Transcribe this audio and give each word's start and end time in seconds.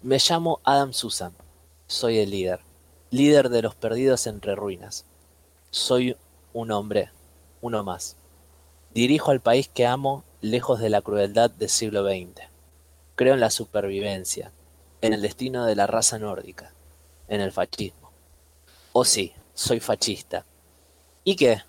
Me 0.00 0.18
llamo 0.18 0.60
Adam 0.62 0.92
Susan. 0.92 1.32
Soy 1.88 2.18
el 2.18 2.30
líder. 2.30 2.60
Líder 3.10 3.48
de 3.48 3.62
los 3.62 3.74
perdidos 3.74 4.28
entre 4.28 4.54
ruinas. 4.54 5.06
Soy 5.72 6.16
un 6.52 6.70
hombre, 6.70 7.10
uno 7.62 7.82
más. 7.82 8.14
Dirijo 8.94 9.32
al 9.32 9.40
país 9.40 9.68
que 9.68 9.86
amo 9.86 10.22
lejos 10.40 10.78
de 10.78 10.88
la 10.88 11.02
crueldad 11.02 11.50
del 11.50 11.68
siglo 11.68 12.04
XX. 12.04 12.42
Creo 13.16 13.34
en 13.34 13.40
la 13.40 13.50
supervivencia, 13.50 14.52
en 15.00 15.14
el 15.14 15.20
destino 15.20 15.66
de 15.66 15.74
la 15.74 15.88
raza 15.88 16.16
nórdica, 16.16 16.72
en 17.26 17.40
el 17.40 17.50
fascismo. 17.50 18.12
Oh 18.92 19.04
sí, 19.04 19.32
soy 19.52 19.80
fascista. 19.80 20.46
¿Y 21.24 21.34
qué? 21.34 21.62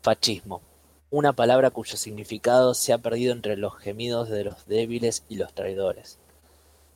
Fascismo, 0.00 0.62
una 1.10 1.34
palabra 1.34 1.68
cuyo 1.68 1.98
significado 1.98 2.72
se 2.72 2.94
ha 2.94 2.98
perdido 2.98 3.34
entre 3.34 3.58
los 3.58 3.76
gemidos 3.76 4.30
de 4.30 4.44
los 4.44 4.64
débiles 4.64 5.24
y 5.28 5.36
los 5.36 5.52
traidores. 5.52 6.18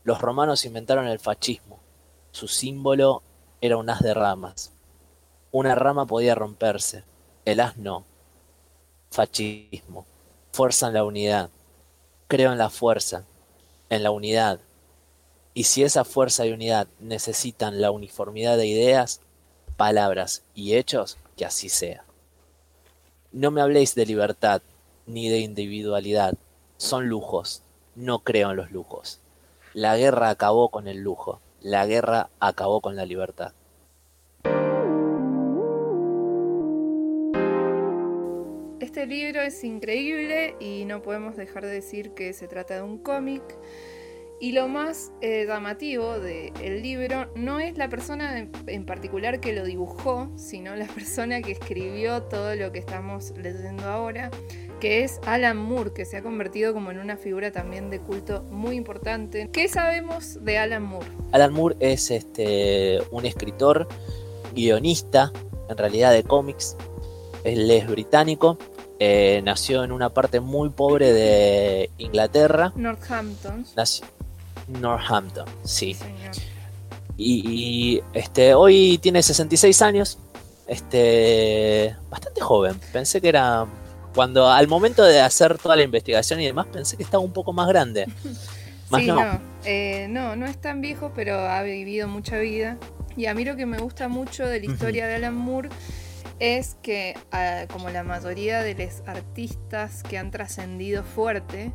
Los 0.06 0.20
romanos 0.20 0.64
inventaron 0.64 1.08
el 1.08 1.18
fascismo. 1.18 1.80
Su 2.30 2.46
símbolo 2.46 3.24
era 3.60 3.76
un 3.76 3.90
haz 3.90 3.98
de 3.98 4.14
ramas. 4.14 4.70
Una 5.50 5.74
rama 5.74 6.06
podía 6.06 6.36
romperse, 6.36 7.02
el 7.44 7.58
haz 7.58 7.76
no. 7.76 8.04
Fascismo. 9.10 10.06
Fuerza 10.52 10.86
en 10.86 10.94
la 10.94 11.02
unidad. 11.02 11.50
Creo 12.28 12.52
en 12.52 12.58
la 12.58 12.70
fuerza, 12.70 13.24
en 13.90 14.04
la 14.04 14.12
unidad. 14.12 14.60
Y 15.54 15.64
si 15.64 15.82
esa 15.82 16.04
fuerza 16.04 16.46
y 16.46 16.52
unidad 16.52 16.86
necesitan 17.00 17.80
la 17.80 17.90
uniformidad 17.90 18.56
de 18.56 18.68
ideas, 18.68 19.20
palabras 19.76 20.44
y 20.54 20.76
hechos, 20.76 21.16
que 21.36 21.44
así 21.44 21.68
sea. 21.68 22.04
No 23.32 23.50
me 23.50 23.60
habléis 23.60 23.96
de 23.96 24.06
libertad 24.06 24.62
ni 25.04 25.30
de 25.30 25.40
individualidad. 25.40 26.34
Son 26.76 27.08
lujos. 27.08 27.62
No 27.96 28.20
creo 28.20 28.52
en 28.52 28.58
los 28.58 28.70
lujos. 28.70 29.18
La 29.76 29.94
guerra 29.98 30.30
acabó 30.30 30.70
con 30.70 30.88
el 30.88 31.02
lujo. 31.02 31.42
La 31.60 31.84
guerra 31.84 32.30
acabó 32.40 32.80
con 32.80 32.96
la 32.96 33.04
libertad. 33.04 33.52
Este 38.80 39.04
libro 39.04 39.42
es 39.42 39.62
increíble 39.64 40.56
y 40.60 40.86
no 40.86 41.02
podemos 41.02 41.36
dejar 41.36 41.66
de 41.66 41.72
decir 41.72 42.12
que 42.14 42.32
se 42.32 42.48
trata 42.48 42.76
de 42.76 42.82
un 42.84 42.96
cómic. 42.96 43.42
Y 44.38 44.52
lo 44.52 44.68
más 44.68 45.12
eh, 45.22 45.46
llamativo 45.46 46.18
del 46.18 46.82
libro 46.82 47.30
no 47.34 47.58
es 47.58 47.78
la 47.78 47.88
persona 47.88 48.38
en, 48.38 48.52
en, 48.66 48.84
particular 48.84 49.40
que 49.40 49.54
lo 49.54 49.64
dibujó, 49.64 50.30
sino 50.36 50.76
la 50.76 50.86
persona 50.94 51.40
que 51.40 51.52
escribió 51.52 52.22
todo 52.24 52.54
lo 52.54 52.70
que 52.70 52.78
estamos 52.78 53.32
leyendo 53.36 53.84
ahora, 53.84 54.30
que 54.80 55.04
es 55.04 55.20
Alan 55.26 55.56
Moore, 55.56 55.92
que 55.94 56.04
se 56.04 56.18
ha 56.18 56.22
convertido 56.22 56.74
como 56.74 56.90
en 56.90 56.98
una 56.98 57.16
figura 57.16 57.50
también 57.50 57.88
de 57.88 58.00
culto 58.00 58.42
muy 58.50 58.76
importante. 58.76 59.48
¿Qué 59.52 59.68
sabemos 59.68 60.44
de 60.44 60.58
Alan 60.58 60.82
Moore? 60.82 61.08
Alan 61.32 61.52
Moore 61.52 61.76
es 61.80 62.10
este, 62.10 62.98
un 63.10 63.24
escritor, 63.24 63.88
guionista, 64.54 65.32
en 65.68 65.76
realidad 65.78 66.12
de 66.12 66.22
cómics. 66.24 66.76
Él 67.44 67.70
es 67.70 67.86
británico, 67.86 68.58
eh, 68.98 69.40
nació 69.44 69.84
en 69.84 69.92
una 69.92 70.10
parte 70.10 70.40
muy 70.40 70.70
pobre 70.70 71.12
de 71.12 71.90
Inglaterra. 71.98 72.72
Northampton. 72.76 73.64
Nació, 73.76 74.06
Northampton, 74.68 75.46
sí. 75.64 75.96
Y, 77.16 77.42
y, 77.48 78.02
este, 78.12 78.54
hoy 78.54 78.98
tiene 78.98 79.22
66 79.22 79.82
años. 79.82 80.18
Este, 80.66 81.94
bastante 82.10 82.40
joven. 82.40 82.78
Pensé 82.92 83.20
que 83.20 83.28
era. 83.28 83.66
Cuando 84.14 84.48
al 84.48 84.66
momento 84.66 85.04
de 85.04 85.20
hacer 85.20 85.58
toda 85.58 85.76
la 85.76 85.82
investigación 85.82 86.40
y 86.40 86.46
demás, 86.46 86.66
pensé 86.72 86.96
que 86.96 87.02
estaba 87.02 87.22
un 87.22 87.32
poco 87.32 87.52
más 87.52 87.68
grande. 87.68 88.06
Más 88.88 89.02
sí, 89.02 89.08
no. 89.08 89.16
No. 89.16 89.40
Eh, 89.64 90.06
no, 90.08 90.36
no 90.36 90.46
es 90.46 90.58
tan 90.58 90.80
viejo, 90.80 91.10
pero 91.12 91.40
ha 91.40 91.60
vivido 91.62 92.06
mucha 92.06 92.38
vida. 92.38 92.78
Y 93.16 93.26
a 93.26 93.34
mí 93.34 93.44
lo 93.44 93.56
que 93.56 93.66
me 93.66 93.78
gusta 93.78 94.06
mucho 94.06 94.46
de 94.46 94.60
la 94.60 94.66
historia 94.66 95.02
uh 95.02 95.06
-huh. 95.06 95.10
de 95.10 95.14
Alan 95.16 95.34
Moore 95.34 95.70
es 96.38 96.76
que, 96.82 97.14
uh, 97.32 97.72
como 97.72 97.90
la 97.90 98.02
mayoría 98.02 98.62
de 98.62 98.74
los 98.74 99.02
artistas 99.06 100.02
que 100.02 100.18
han 100.18 100.30
trascendido 100.30 101.02
fuerte, 101.02 101.72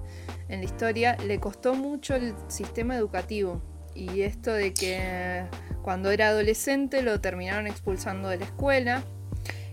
en 0.51 0.59
la 0.59 0.66
historia, 0.66 1.17
le 1.25 1.39
costó 1.39 1.73
mucho 1.73 2.16
el 2.16 2.35
sistema 2.47 2.95
educativo. 2.97 3.61
Y 3.95 4.21
esto 4.21 4.53
de 4.53 4.73
que 4.73 5.44
cuando 5.81 6.11
era 6.11 6.27
adolescente 6.27 7.01
lo 7.01 7.19
terminaron 7.21 7.67
expulsando 7.67 8.29
de 8.29 8.38
la 8.38 8.45
escuela. 8.45 9.03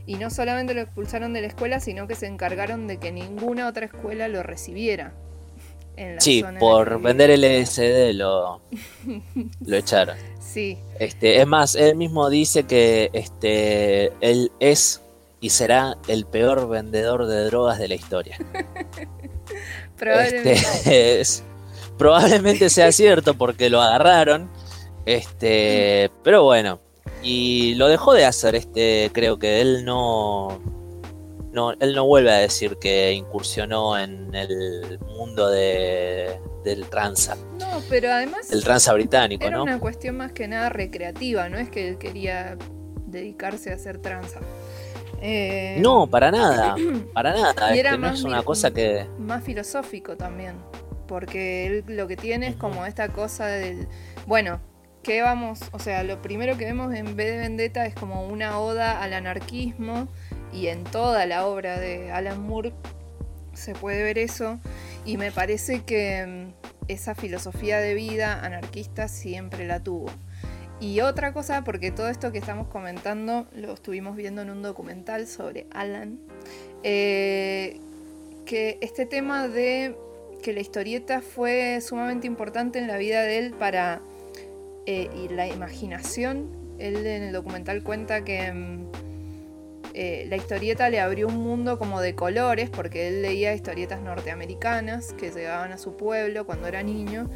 Y 0.07 0.15
no 0.17 0.31
solamente 0.31 0.73
lo 0.73 0.81
expulsaron 0.81 1.35
de 1.35 1.43
la 1.43 1.49
escuela, 1.49 1.81
sino 1.81 2.07
que 2.07 2.15
se 2.15 2.27
encargaron 2.27 2.87
de 2.87 2.99
que 2.99 3.13
ninguna 3.13 3.69
otra 3.69 3.87
escuela 3.87 4.29
lo 4.29 4.43
recibiera. 4.43 5.13
sí, 6.19 6.45
por 6.59 7.03
vender 7.03 7.31
LSD 7.39 8.15
lo, 8.15 8.63
lo 9.67 9.77
echaron. 9.77 10.17
Sí. 10.53 10.79
Este, 10.99 11.41
es 11.41 11.47
más, 11.47 11.75
él 11.75 11.97
mismo 11.97 12.31
dice 12.31 12.65
que 12.65 13.11
este, 13.13 14.13
él 14.21 14.51
es 14.61 15.03
y 15.41 15.51
será 15.51 15.97
el 16.09 16.25
peor 16.25 16.69
vendedor 16.69 17.27
de 17.27 17.45
drogas 17.45 17.79
de 17.79 17.89
la 17.89 17.95
historia. 17.95 18.39
Probablemente. 19.97 20.53
Este, 20.53 21.21
es, 21.21 21.45
probablemente 21.97 22.71
sea 22.71 22.93
cierto 22.93 23.35
porque 23.35 23.69
lo 23.69 23.81
agarraron. 23.81 24.51
Este, 25.05 26.11
pero 26.23 26.45
bueno. 26.45 26.81
Y 27.23 27.75
lo 27.75 27.89
dejó 27.89 28.15
de 28.15 28.25
hacer. 28.25 28.55
Este, 28.55 29.11
creo 29.13 29.39
que 29.39 29.61
él 29.61 29.85
no. 29.85 30.61
No, 31.53 31.73
él 31.73 31.95
no 31.95 32.07
vuelve 32.07 32.31
a 32.31 32.39
decir 32.39 32.77
que 32.79 33.13
incursionó 33.13 33.99
en 33.99 34.35
el 34.35 34.99
mundo 35.01 35.49
de, 35.49 36.39
del 36.63 36.87
tranza. 36.89 37.37
No, 37.59 37.83
pero 37.89 38.13
además. 38.13 38.51
El 38.51 38.63
tranza 38.63 38.93
británico, 38.93 39.47
era 39.47 39.57
¿no? 39.57 39.63
una 39.63 39.79
cuestión 39.79 40.17
más 40.17 40.33
que 40.33 40.47
nada 40.47 40.69
recreativa, 40.69 41.49
no 41.49 41.59
es 41.59 41.71
que 41.71 41.89
él 41.89 41.99
quería 41.99 42.57
dedicarse 43.07 43.73
a 43.73 43.75
hacer 43.75 43.99
tranza. 43.99 44.41
Eh, 45.21 45.79
no, 45.81 46.07
para 46.07 46.31
nada, 46.31 46.77
para 47.13 47.33
nada. 47.33 47.75
Y 47.75 47.79
era 47.79 47.91
este, 47.91 48.01
no 48.01 48.09
más 48.09 48.19
es 48.19 48.25
una 48.25 48.43
cosa 48.43 48.71
que. 48.71 49.07
Más 49.19 49.43
filosófico 49.43 50.17
también. 50.17 50.57
Porque 51.07 51.67
él 51.67 51.85
lo 51.89 52.07
que 52.07 52.17
tiene 52.17 52.49
es 52.49 52.57
como 52.57 52.85
esta 52.87 53.09
cosa 53.09 53.47
del. 53.47 53.89
Bueno, 54.27 54.61
¿qué 55.03 55.23
vamos? 55.23 55.61
O 55.73 55.79
sea, 55.79 56.03
lo 56.03 56.21
primero 56.21 56.57
que 56.57 56.67
vemos 56.67 56.95
en 56.95 57.17
B 57.17 57.25
de 57.25 57.39
Vendetta 57.39 57.87
es 57.87 57.95
como 57.95 58.27
una 58.27 58.61
oda 58.61 59.03
al 59.03 59.15
anarquismo. 59.15 60.09
Y 60.53 60.69
en 60.69 60.85
toda 60.85 61.27
la 61.27 61.47
obra 61.47 61.79
de 61.79 62.11
Alan 62.11 62.41
Moore 62.41 62.73
se 63.55 63.75
puede 63.75 64.03
ver 64.03 64.19
eso. 64.19 64.59
Y 65.05 65.17
me 65.17 65.33
parece 65.33 65.83
que 65.83 66.27
mm, 66.27 66.69
esa 66.89 67.15
filosofía 67.15 67.79
de 67.79 67.95
vida 67.95 68.45
anarquista 68.45 69.09
siempre 69.09 69.67
la 69.67 69.81
tuvo. 69.81 70.11
Y 70.81 71.01
otra 71.01 71.33
cosa, 71.33 71.65
porque 71.65 71.91
todo 71.91 72.09
esto 72.09 72.31
que 72.31 72.39
estamos 72.39 72.69
comentando 72.69 73.47
lo 73.53 73.73
estuvimos 73.73 74.17
viendo 74.17 74.43
en 74.43 74.51
un 74.51 74.63
documental 74.63 75.27
sobre 75.27 75.67
Alan, 75.73 76.21
eh, 76.85 77.81
que 78.47 78.79
este 78.81 79.05
tema 79.05 79.49
de 79.49 79.97
que 80.43 80.53
la 80.53 80.61
historieta 80.61 81.21
fue 81.21 81.81
sumamente 81.81 82.29
importante 82.29 82.79
en 82.79 82.87
la 82.87 82.97
vida 82.97 83.23
de 83.23 83.39
él 83.39 83.55
para 83.55 84.01
eh, 84.87 85.11
y 85.25 85.29
la 85.29 85.49
imaginación, 85.49 86.49
él 86.79 87.05
en 87.07 87.25
el 87.25 87.33
documental 87.33 87.83
cuenta 87.83 88.23
que 88.23 88.53
mm, 88.53 88.87
eh, 89.95 90.27
la 90.29 90.37
historieta 90.37 90.91
le 90.91 91.01
abrió 91.01 91.29
un 91.29 91.39
mundo 91.39 91.79
como 91.79 92.01
de 92.01 92.15
colores, 92.15 92.71
porque 92.71 93.09
él 93.09 93.23
leía 93.23 93.55
historietas 93.55 94.01
norteamericanas 94.01 95.13
que 95.15 95.31
llegaban 95.31 95.73
a 95.73 95.79
su 95.79 95.97
pueblo 95.97 96.47
cuando 96.47 96.67
era 96.67 96.83
niño 96.83 97.29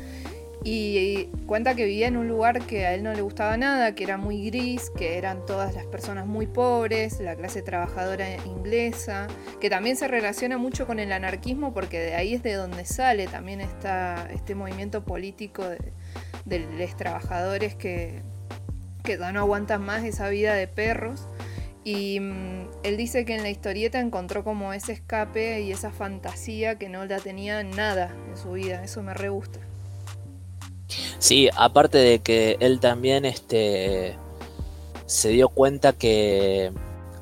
y 0.65 1.25
cuenta 1.47 1.75
que 1.75 1.85
vivía 1.85 2.07
en 2.07 2.17
un 2.17 2.29
lugar 2.29 2.65
que 2.67 2.87
a 2.87 2.95
él 2.95 3.03
no 3.03 3.13
le 3.13 3.23
gustaba 3.23 3.57
nada, 3.57 3.95
que 3.95 4.05
era 4.05 4.17
muy 4.17 4.47
gris, 4.47 4.91
que 4.97 5.19
eran 5.19 5.45
todas 5.45 5.75
las 5.75 5.87
personas 5.87 6.27
muy 6.27 6.47
pobres, 6.47 7.21
la 7.21 7.35
clase 7.35 7.63
trabajadora 7.63 8.37
inglesa, 8.45 9.27
que 9.61 9.69
también 9.71 9.97
se 9.97 10.07
relaciona 10.07 10.59
mucho 10.59 10.87
con 10.87 11.01
el 11.01 11.13
anarquismo 11.13 11.75
porque 11.75 11.99
de 11.99 12.15
ahí 12.15 12.35
es 12.35 12.43
de 12.43 12.55
donde 12.55 12.85
sale 12.85 13.27
también 13.27 13.61
este 13.61 14.55
movimiento 14.55 15.05
político 15.05 15.65
de, 15.65 16.59
los 16.79 16.97
trabajadores 16.97 17.75
que, 17.75 18.23
que 19.03 19.17
no 19.17 19.41
aguantan 19.41 19.83
más 19.85 20.05
esa 20.05 20.29
vida 20.29 20.55
de 20.55 20.69
perros. 20.69 21.27
Y 21.85 22.21
mmm, 22.21 22.69
él 22.83 22.97
dice 22.97 23.25
que 23.25 23.35
en 23.35 23.43
la 23.43 23.51
historieta 23.51 24.01
encontró 24.01 24.45
como 24.45 24.73
ese 24.73 24.93
escape 24.93 25.63
y 25.63 25.73
esa 25.73 25.91
fantasía 25.91 26.79
que 26.79 26.89
no 26.89 27.05
la 27.05 27.19
tenía 27.19 27.63
nada 27.65 28.15
en 28.29 28.37
su 28.37 28.53
vida, 28.53 28.85
eso 28.85 29.03
me 29.03 29.15
re 29.15 29.29
gusta. 29.29 29.59
Sí, 31.19 31.49
aparte 31.57 31.99
de 31.99 32.19
que 32.21 32.57
él 32.61 32.81
también 32.81 33.25
este, 33.25 34.17
se 35.07 35.29
dio 35.31 35.49
cuenta 35.49 35.93
que 35.93 36.73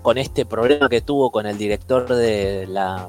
con 0.02 0.18
este 0.18 0.46
problema 0.46 0.88
que 0.88 1.00
tuvo 1.00 1.30
con 1.30 1.46
el 1.46 1.58
director 1.58 2.08
de 2.08 2.66
la, 2.66 3.08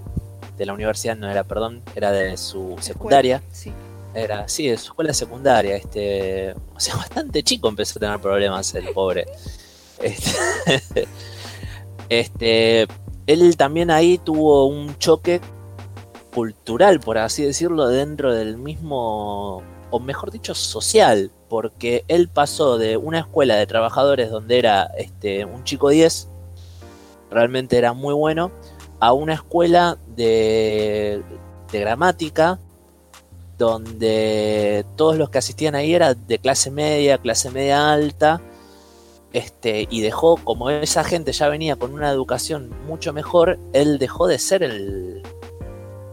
de 0.58 0.66
la 0.66 0.74
universidad, 0.74 1.16
no 1.16 1.30
era, 1.30 1.44
perdón, 1.44 1.82
era 1.96 2.12
de 2.12 2.38
su 2.38 2.76
secundaria. 2.80 3.42
Sí. 3.52 3.72
Era, 4.14 4.48
sí, 4.50 4.68
de 4.68 4.78
su 4.78 4.88
escuela 4.88 5.14
secundaria. 5.14 5.76
Este, 5.78 6.54
o 6.76 6.80
sea, 6.80 6.96
bastante 6.98 7.44
chico 7.44 7.70
empezó 7.70 7.98
a 7.98 8.02
tener 8.02 8.20
problemas 8.20 8.74
el 8.76 8.90
pobre. 8.90 9.26
Este, 10.02 11.08
este, 12.12 12.88
él 13.26 13.56
también 13.56 13.90
ahí 13.90 14.18
tuvo 14.18 14.66
un 14.66 14.98
choque 14.98 15.40
cultural, 16.34 17.00
por 17.00 17.18
así 17.18 17.42
decirlo, 17.42 17.88
dentro 17.88 18.34
del 18.36 18.58
mismo, 18.58 19.64
o 19.92 20.00
mejor 20.02 20.30
dicho, 20.30 20.54
social, 20.54 21.32
porque 21.48 22.04
él 22.10 22.28
pasó 22.28 22.78
de 22.78 22.98
una 22.98 23.20
escuela 23.20 23.56
de 23.56 23.66
trabajadores 23.66 24.30
donde 24.30 24.60
era 24.60 24.92
este, 24.98 25.46
un 25.46 25.64
chico 25.64 25.88
10, 25.88 26.28
realmente 27.30 27.78
era 27.78 27.94
muy 27.94 28.14
bueno, 28.14 28.52
a 29.00 29.14
una 29.14 29.36
escuela 29.36 29.98
de, 30.18 31.24
de 31.72 31.80
gramática 31.80 32.60
donde 33.58 34.86
todos 34.98 35.16
los 35.16 35.30
que 35.30 35.38
asistían 35.38 35.76
ahí 35.76 35.94
eran 35.94 36.18
de 36.28 36.40
clase 36.40 36.72
media, 36.72 37.20
clase 37.20 37.50
media 37.52 37.94
alta, 37.94 38.42
este, 39.34 39.88
y 39.90 40.02
dejó, 40.02 40.38
como 40.38 40.70
esa 40.70 41.04
gente 41.04 41.32
ya 41.32 41.48
venía 41.48 41.76
con 41.76 41.94
una 41.94 42.10
educación 42.10 42.70
mucho 42.86 43.14
mejor, 43.14 43.60
él 43.74 43.98
dejó 43.98 44.28
de 44.28 44.40
ser 44.40 44.64
el. 44.64 45.24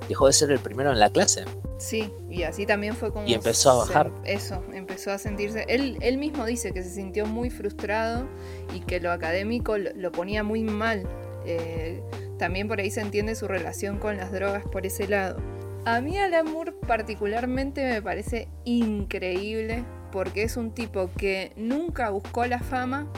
dejó 0.09 0.26
de 0.26 0.32
ser 0.32 0.50
el 0.53 0.61
primero 0.61 0.93
en 0.93 1.00
la 1.00 1.11
clase. 1.11 1.44
Sí, 1.79 2.12
y 2.29 2.43
así 2.43 2.65
también 2.67 2.94
fue 2.94 3.12
como. 3.12 3.26
Y 3.26 3.35
empezó 3.35 3.70
a 3.70 3.75
bajar. 3.79 4.12
eso, 4.25 4.62
empezó 4.73 5.11
a 5.11 5.19
sentirse. 5.19 5.65
Él, 5.69 5.99
él 6.00 6.19
mismo 6.19 6.47
dice 6.47 6.73
que 6.73 6.82
se 6.82 6.91
sintió 6.91 7.26
muy 7.26 7.50
frustrado 7.50 8.26
y 8.75 8.81
que 8.81 9.00
lo 9.00 9.11
académico 9.11 9.76
lo, 9.79 10.12
ponía 10.12 10.44
muy 10.44 10.62
mal. 10.62 11.09
Eh, 11.44 12.03
también 12.38 12.69
por 12.69 12.79
ahí 12.79 12.91
se 12.91 13.00
entiende 13.00 13.35
su 13.35 13.49
relación 13.49 13.99
con 13.99 14.17
las 14.17 14.31
drogas 14.31 14.64
por 14.64 14.87
ese 14.87 15.09
lado. 15.09 15.41
A 15.85 16.00
mí 16.00 16.19
Alan 16.19 16.53
Moore 16.53 16.73
particularmente 16.87 17.82
me 17.85 18.03
parece 18.03 18.49
increíble 18.64 19.85
porque 20.11 20.43
es 20.43 20.57
un 20.57 20.73
tipo 20.73 21.11
que 21.17 21.53
nunca 21.57 22.11
buscó 22.11 22.45
la 22.47 22.61
fama 22.61 23.11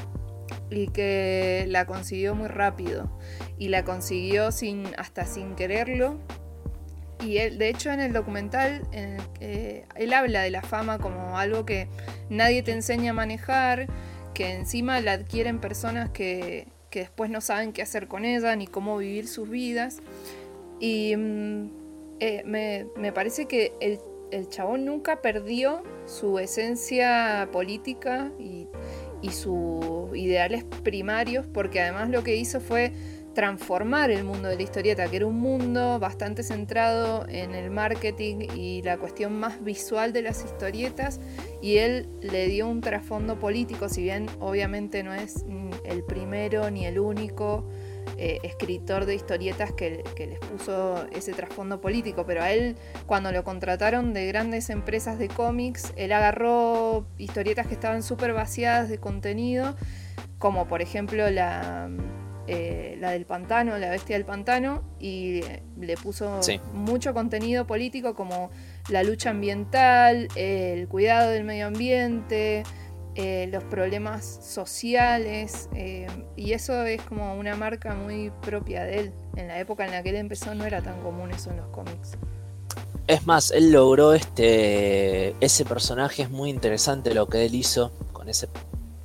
y 0.71 0.89
que 0.89 1.65
la 1.69 1.87
consiguió 1.87 2.35
muy 2.35 2.49
rápido. 2.49 3.11
Y 3.59 3.69
la 3.69 3.85
consiguió 3.85 4.53
sin 4.53 4.87
hasta 4.99 5.25
sin 5.25 5.55
quererlo. 5.55 6.19
Y 7.21 7.39
él, 7.39 7.59
de 7.59 7.69
hecho 7.69 7.91
en 7.91 8.01
el 8.01 8.15
documental 8.15 8.83
él 9.41 10.13
habla 10.15 10.41
de 10.41 10.51
la 10.51 10.63
fama 10.63 10.99
como 10.99 11.37
algo 11.37 11.67
que 11.67 11.87
nadie 12.31 12.63
te 12.63 12.73
enseña 12.73 13.11
a 13.11 13.15
manejar 13.15 13.89
que 14.33 14.55
encima 14.55 15.01
la 15.03 15.13
adquieren 15.13 15.61
personas 15.61 16.09
que, 16.09 16.67
que 16.91 17.01
después 17.01 17.31
no 17.31 17.41
saben 17.41 17.73
qué 17.73 17.83
hacer 17.83 18.09
con 18.09 18.25
ella 18.25 18.55
ni 18.57 18.67
cómo 18.67 18.97
vivir 18.99 19.29
sus 19.29 19.49
vidas. 19.49 20.01
Y 20.81 21.15
mm, 21.17 21.71
eh, 22.21 22.43
me, 22.97 23.13
parece 23.13 23.47
que 23.47 23.73
el, 23.81 23.99
chabón 24.49 24.85
nunca 24.85 25.21
perdió 25.21 25.83
su 26.07 26.39
esencia 26.39 27.49
política 27.53 28.33
y, 28.39 28.69
sus 29.31 30.17
ideales 30.17 30.65
primarios, 30.83 31.47
porque 31.53 31.81
además 31.81 32.09
lo 32.09 32.25
que 32.25 32.37
hizo 32.37 32.59
fue 32.61 32.93
transformar 33.35 34.11
el 34.11 34.25
mundo 34.25 34.49
de 34.49 34.57
la 34.57 34.63
historieta, 34.63 35.09
que 35.09 35.17
era 35.17 35.27
un 35.27 35.39
mundo 35.39 35.99
bastante 35.99 36.43
centrado 36.43 37.27
en 37.29 37.55
el 37.55 37.71
marketing 37.71 38.49
y 38.55 38.83
la 38.83 38.99
cuestión 38.99 39.39
más 39.39 39.63
visual 39.63 40.13
de 40.13 40.23
las 40.23 40.45
historietas, 40.45 41.21
y 41.63 41.79
él 41.79 42.09
le 42.21 42.49
dio 42.49 42.69
un 42.69 42.81
trasfondo 42.81 43.39
político, 43.39 43.89
si 43.89 44.03
bien 44.03 44.27
obviamente 44.41 45.03
no 45.03 45.15
es 45.15 45.45
el 45.85 46.03
primero 46.05 46.71
ni 46.71 46.87
el 46.87 46.99
único 46.99 47.65
eh, 48.17 48.41
escritor 48.43 49.07
de 49.07 49.15
historietas 49.15 49.73
que, 49.73 50.03
les 50.19 50.39
puso 50.41 51.07
ese 51.13 51.33
trasfondo 51.33 51.81
político, 51.81 52.25
pero 52.27 52.43
a 52.43 52.51
él 52.51 52.77
cuando 53.07 53.31
lo 53.33 53.45
contrataron 53.45 54.13
de 54.13 54.27
grandes 54.27 54.71
empresas 54.71 55.19
de 55.19 55.29
cómics, 55.29 55.93
él 55.97 56.13
agarró 56.13 57.07
historietas 57.17 57.67
que 57.67 57.75
estaban 57.75 58.03
súper 58.03 58.33
vaciadas 58.33 58.89
de 58.89 58.99
contenido, 58.99 59.77
como 60.39 60.67
por 60.67 60.83
ejemplo 60.83 61.31
la, 61.31 61.89
eh, 62.53 62.97
la 62.99 63.13
del 63.13 63.27
pantano, 63.27 63.79
la 63.79 63.91
bestia 63.91 64.17
del 64.17 64.25
pantano, 64.25 64.83
y 64.99 65.43
le 65.79 65.97
puso 65.97 66.41
mucho 66.75 67.15
contenido 67.15 67.65
político 67.65 68.17
como 68.17 68.51
la 68.89 69.05
lucha 69.05 69.31
ambiental, 69.31 70.27
el 70.35 70.89
cuidado 70.89 71.31
del 71.31 71.45
medio 71.45 71.69
ambiente, 71.69 72.65
eh, 73.15 73.49
los 73.53 73.63
problemas 73.63 74.25
sociales, 74.43 75.69
eh, 75.77 76.09
y 76.35 76.53
eso 76.53 76.83
es 76.85 77.01
como 77.03 77.37
una 77.37 77.55
marca 77.55 77.95
muy 77.95 78.33
propia 78.43 78.83
de 78.83 78.99
él. 78.99 79.13
En 79.37 79.47
la 79.47 79.61
época 79.61 79.85
en 79.85 79.93
la 79.93 80.03
que 80.03 80.09
él 80.09 80.17
empezó 80.17 80.53
no 80.57 80.65
era 80.65 80.83
tan 80.83 81.01
común 81.03 81.31
eso 81.31 81.51
en 81.51 81.59
los 81.59 81.69
cómics. 81.69 82.19
Es 83.07 83.27
más, 83.27 83.53
él 83.53 83.71
logró 83.71 84.13
este. 84.13 85.37
Ese 85.41 85.65
personaje 85.65 86.23
es 86.23 86.31
muy 86.31 86.51
interesante 86.51 87.15
lo 87.15 87.29
que 87.29 87.45
él 87.45 87.55
hizo 87.55 87.93
con 88.13 88.29
ese 88.29 88.49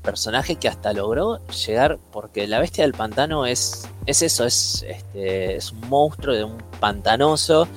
personaje 0.05 0.55
que 0.55 0.67
hasta 0.67 0.93
logró 0.93 1.45
llegar. 1.47 1.97
Porque 2.11 2.47
la 2.47 2.59
bestia 2.59 2.83
del 2.83 2.93
pantano 2.93 3.45
es. 3.45 3.89
Es 4.05 4.21
eso, 4.21 4.45
es, 4.45 4.85
este, 4.87 5.55
es 5.55 5.71
un 5.71 5.89
monstruo 5.89 6.35
de 6.35 6.43
un 6.43 6.57
pantanoso. 6.79 7.67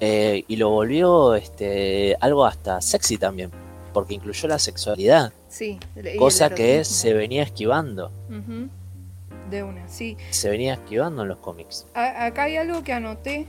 Eh, 0.00 0.44
y 0.48 0.56
lo 0.56 0.70
volvió 0.70 1.34
este, 1.34 2.16
algo 2.20 2.46
hasta 2.46 2.80
sexy 2.80 3.18
también. 3.18 3.50
Porque 3.92 4.14
incluyó 4.14 4.48
la 4.48 4.58
sexualidad. 4.58 5.32
Sí. 5.48 5.78
Cosa 6.18 6.50
que 6.54 6.84
se 6.84 7.12
venía 7.12 7.42
esquivando. 7.42 8.10
De 9.50 9.62
una, 9.62 9.86
sí. 9.88 10.16
Se 10.30 10.48
venía 10.48 10.74
esquivando 10.74 11.22
en 11.22 11.28
los 11.28 11.38
cómics. 11.38 11.86
acá 11.94 12.44
hay 12.44 12.56
algo 12.56 12.82
que 12.82 12.92
anoté. 12.92 13.46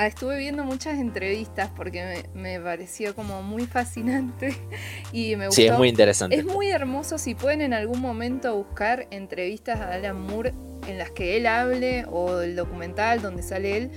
Ah, 0.00 0.06
estuve 0.06 0.38
viendo 0.38 0.62
muchas 0.62 1.00
entrevistas 1.00 1.70
porque 1.74 2.22
me, 2.32 2.60
pareció 2.60 3.16
como 3.16 3.42
muy 3.42 3.66
fascinante 3.66 4.56
y 5.12 5.34
me 5.34 5.46
gustó. 5.46 5.60
Sí, 5.60 5.66
es 5.66 5.76
muy 5.76 5.88
interesante. 5.88 6.36
Es 6.36 6.44
muy 6.44 6.68
hermoso 6.68 7.18
si 7.18 7.34
pueden 7.34 7.62
en 7.62 7.74
algún 7.74 8.00
momento 8.00 8.54
buscar 8.54 9.08
entrevistas 9.10 9.80
a 9.80 9.94
Alan 9.94 10.20
Moore 10.20 10.54
en 10.86 10.98
las 10.98 11.10
que 11.10 11.36
él 11.36 11.48
hable 11.48 12.04
o 12.12 12.42
el 12.42 12.54
documental 12.54 13.20
donde 13.20 13.42
sale 13.42 13.76
él 13.76 13.90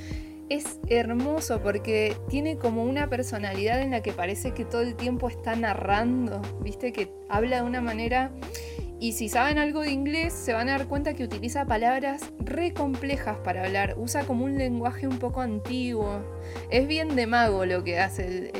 es 0.50 0.80
hermoso 0.90 1.62
porque 1.62 2.18
tiene 2.30 2.58
como 2.58 2.84
una 2.84 3.08
personalidad 3.08 3.80
en 3.80 3.92
la 3.92 4.02
que 4.02 4.12
parece 4.12 4.56
que 4.56 4.66
todo 4.66 4.82
el 4.82 4.96
tiempo 4.96 5.30
está 5.30 5.56
narrando, 5.56 6.42
viste, 6.64 6.92
que 6.94 7.12
habla 7.30 7.58
de 7.58 7.62
una 7.62 7.80
manera... 7.80 8.32
Y 9.02 9.14
si 9.14 9.30
saben 9.30 9.58
algo 9.58 9.82
de 9.82 9.90
inglés, 9.90 10.32
se 10.32 10.54
van 10.54 10.70
a 10.70 10.74
dar 10.78 10.86
cuenta 10.86 11.16
que 11.16 11.24
utiliza 11.24 11.66
palabras 11.66 12.32
re 12.38 12.72
complejas 12.72 13.36
para 13.44 13.64
hablar. 13.64 13.96
Usa 13.98 14.26
como 14.26 14.46
un 14.46 14.60
lenguaje 14.60 15.08
un 15.08 15.18
poco 15.18 15.42
antiguo. 15.42 16.22
Es 16.70 16.88
bien 16.88 17.16
de 17.16 17.26
mago 17.26 17.66
lo 17.66 17.84
que 17.84 18.00
hace 18.00 18.52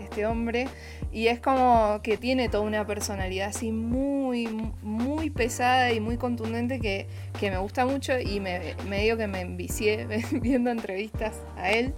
este 0.00 0.24
hombre. 0.24 0.68
Y 1.12 1.26
es 1.26 1.38
como 1.40 2.00
que 2.02 2.16
tiene 2.16 2.48
toda 2.48 2.64
una 2.64 2.86
personalidad 2.86 3.48
así 3.48 3.70
muy, 3.70 4.48
muy 4.82 5.28
pesada 5.28 5.92
y 5.92 6.00
muy 6.00 6.16
contundente 6.16 6.80
que, 6.80 7.06
me 7.42 7.58
gusta 7.58 7.84
mucho 7.84 8.18
y 8.18 8.40
me, 8.40 8.74
digo 9.02 9.18
que 9.18 9.26
me 9.26 9.42
envicié 9.42 10.06
viendo 10.40 10.70
entrevistas 10.70 11.42
a 11.58 11.72
él. 11.72 11.92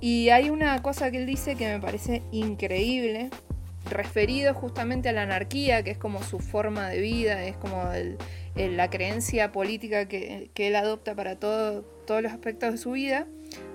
Y 0.00 0.30
hay 0.30 0.50
una 0.50 0.82
cosa 0.82 1.12
que 1.12 1.18
él 1.18 1.26
dice 1.26 1.54
que 1.54 1.72
me 1.72 1.78
parece 1.78 2.22
increíble, 2.32 3.30
referido 3.90 4.54
justamente 4.54 5.08
a 5.08 5.12
la 5.12 5.22
anarquía, 5.22 5.82
que 5.82 5.90
es 5.90 5.98
como 5.98 6.22
su 6.22 6.38
forma 6.38 6.88
de 6.88 7.00
vida, 7.00 7.44
es 7.44 7.56
como 7.56 7.90
la 8.54 8.90
creencia 8.90 9.52
política 9.52 10.08
que, 10.08 10.50
él 10.54 10.76
adopta 10.76 11.14
para 11.14 11.38
todos 11.38 11.84
los 12.08 12.32
aspectos 12.32 12.72
de 12.72 12.78
su 12.78 12.92
vida. 12.92 13.26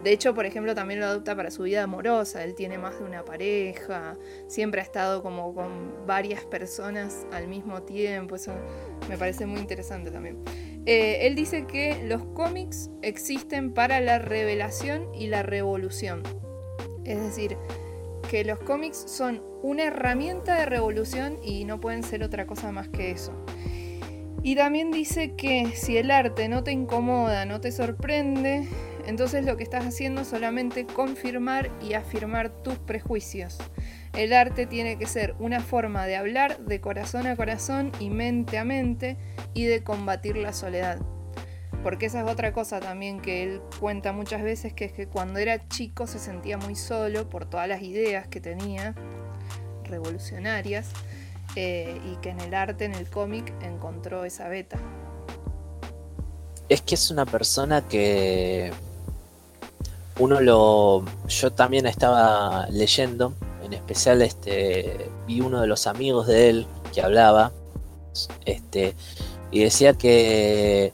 De 0.03 0.11
hecho, 0.11 0.35
por 0.35 0.45
ejemplo, 0.45 0.75
también 0.75 0.99
lo 0.99 1.07
adopta 1.07 1.35
para 1.35 1.49
su 1.49 1.63
vida 1.63 1.83
amorosa. 1.83 2.43
Él 2.43 2.55
tiene 2.55 2.77
más 2.77 2.99
de 2.99 3.05
una 3.05 3.23
pareja, 3.23 4.17
siempre 4.47 4.81
ha 4.81 4.83
estado 4.83 5.23
como 5.23 5.55
con 5.55 6.05
varias 6.05 6.43
personas 6.45 7.25
al 7.31 7.47
mismo 7.47 7.81
tiempo. 7.83 8.35
Eso 8.35 8.53
me 9.09 9.17
parece 9.17 9.45
muy 9.45 9.59
interesante 9.59 10.11
también. 10.11 10.37
Eh, 10.85 11.25
él 11.25 11.35
dice 11.35 11.65
que 11.65 12.03
los 12.03 12.25
cómics 12.25 12.89
existen 13.01 13.73
para 13.73 14.01
la 14.01 14.19
revelación 14.19 15.13
y 15.15 15.27
la 15.27 15.41
revolución. 15.41 16.23
Es 17.05 17.19
decir, 17.19 17.57
que 18.33 18.43
los 18.43 18.57
cómics 18.57 18.97
son 19.05 19.43
una 19.61 19.83
herramienta 19.83 20.55
de 20.55 20.65
revolución 20.65 21.37
y 21.43 21.65
no 21.65 21.79
pueden 21.79 22.01
ser 22.01 22.23
otra 22.23 22.47
cosa 22.47 22.71
más 22.71 22.87
que 22.87 23.11
eso. 23.11 23.31
Y 24.41 24.55
también 24.55 24.89
dice 24.89 25.35
que 25.35 25.73
si 25.75 25.97
el 25.97 26.09
arte 26.09 26.49
no 26.49 26.63
te 26.63 26.71
incomoda, 26.71 27.45
no 27.45 27.61
te 27.61 27.71
sorprende, 27.71 28.67
entonces 29.05 29.45
lo 29.45 29.55
que 29.55 29.61
estás 29.61 29.85
haciendo 29.85 30.21
es 30.21 30.29
solamente 30.29 30.87
confirmar 30.87 31.69
y 31.79 31.93
afirmar 31.93 32.49
tus 32.63 32.79
prejuicios. 32.79 33.59
El 34.13 34.33
arte 34.33 34.65
tiene 34.65 34.97
que 34.97 35.05
ser 35.05 35.35
una 35.37 35.59
forma 35.59 36.07
de 36.07 36.15
hablar 36.15 36.57
de 36.65 36.81
corazón 36.81 37.27
a 37.27 37.35
corazón 37.35 37.91
y 37.99 38.09
mente 38.09 38.57
a 38.57 38.65
mente 38.65 39.15
y 39.53 39.65
de 39.65 39.83
combatir 39.83 40.37
la 40.37 40.53
soledad. 40.53 40.97
Porque 41.83 42.05
esa 42.05 42.21
es 42.21 42.31
otra 42.31 42.53
cosa 42.53 42.79
también 42.79 43.19
que 43.19 43.43
él 43.43 43.61
cuenta 43.81 44.13
muchas 44.13 44.41
veces, 44.41 44.73
que 44.73 44.85
es 44.85 44.93
que 44.93 45.07
cuando 45.07 45.39
era 45.39 45.67
chico 45.67 46.07
se 46.07 46.17
sentía 46.17 46.57
muy 46.57 46.75
solo 46.75 47.29
por 47.29 47.45
todas 47.45 47.67
las 47.67 47.81
ideas 47.81 48.25
que 48.27 48.39
tenía, 48.39 48.95
revolucionarias, 49.83 50.87
eh, 51.55 51.99
y 52.11 52.15
que 52.17 52.29
en 52.29 52.39
el 52.39 52.53
arte, 52.53 52.85
en 52.85 52.95
el 52.95 53.09
cómic, 53.09 53.53
encontró 53.61 54.23
esa 54.23 54.47
beta. 54.47 54.77
Es 56.69 56.81
que 56.81 56.95
es 56.95 57.11
una 57.11 57.25
persona 57.25 57.85
que 57.87 58.71
uno 60.19 60.39
lo. 60.39 61.03
Yo 61.27 61.51
también 61.51 61.85
estaba 61.85 62.67
leyendo, 62.69 63.33
en 63.61 63.73
especial 63.73 64.21
este. 64.21 65.09
Vi 65.27 65.41
uno 65.41 65.59
de 65.61 65.67
los 65.67 65.85
amigos 65.85 66.27
de 66.27 66.49
él 66.49 66.67
que 66.93 67.01
hablaba. 67.01 67.51
Este. 68.45 68.95
Y 69.51 69.63
decía 69.63 69.93
que 69.93 70.93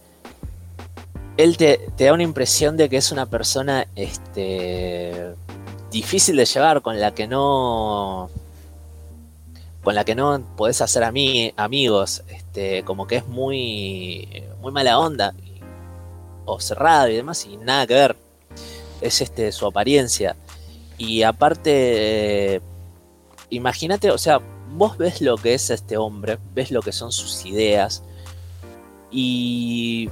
él 1.40 1.56
te, 1.56 1.88
da 1.98 2.14
una 2.14 2.24
impresión 2.24 2.76
de 2.76 2.90
que 2.90 2.98
es 2.98 3.14
una 3.14 3.26
persona 3.26 3.88
este, 3.96 5.34
difícil 5.90 6.36
de 6.36 6.44
llevar, 6.44 6.82
con 6.82 7.00
la 7.00 7.14
que 7.14 7.28
no. 7.28 8.30
con 9.82 9.96
la 9.96 10.04
que 10.04 10.16
no 10.16 10.42
podés 10.58 10.82
hacer 10.82 11.02
amigos, 11.02 12.24
este, 12.28 12.84
como 12.84 13.08
que 13.08 13.16
es 13.16 13.28
muy, 13.28 14.28
muy 14.60 14.74
mala 14.74 15.00
onda, 15.00 15.34
o 16.44 16.60
cerrado 16.60 17.08
y 17.08 17.16
demás, 17.16 17.46
y 17.46 17.56
nada 17.56 17.88
que 17.88 17.94
ver. 17.94 18.18
Es 19.00 19.22
este 19.22 19.54
su 19.54 19.66
apariencia. 19.66 20.36
Y 20.98 21.24
aparte, 21.24 22.62
imagínate, 23.50 24.12
o 24.12 24.18
sea, 24.18 24.42
vos 24.74 24.98
ves 24.98 25.22
lo 25.22 25.38
que 25.38 25.54
es 25.54 25.70
este 25.70 25.96
hombre, 25.96 26.38
ves 26.54 26.70
lo 26.70 26.82
que 26.82 26.92
son 26.92 27.14
sus 27.14 27.46
ideas, 27.46 28.04
y 29.10 30.10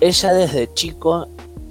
ella 0.00 0.32
desde 0.32 0.72
chico 0.72 1.28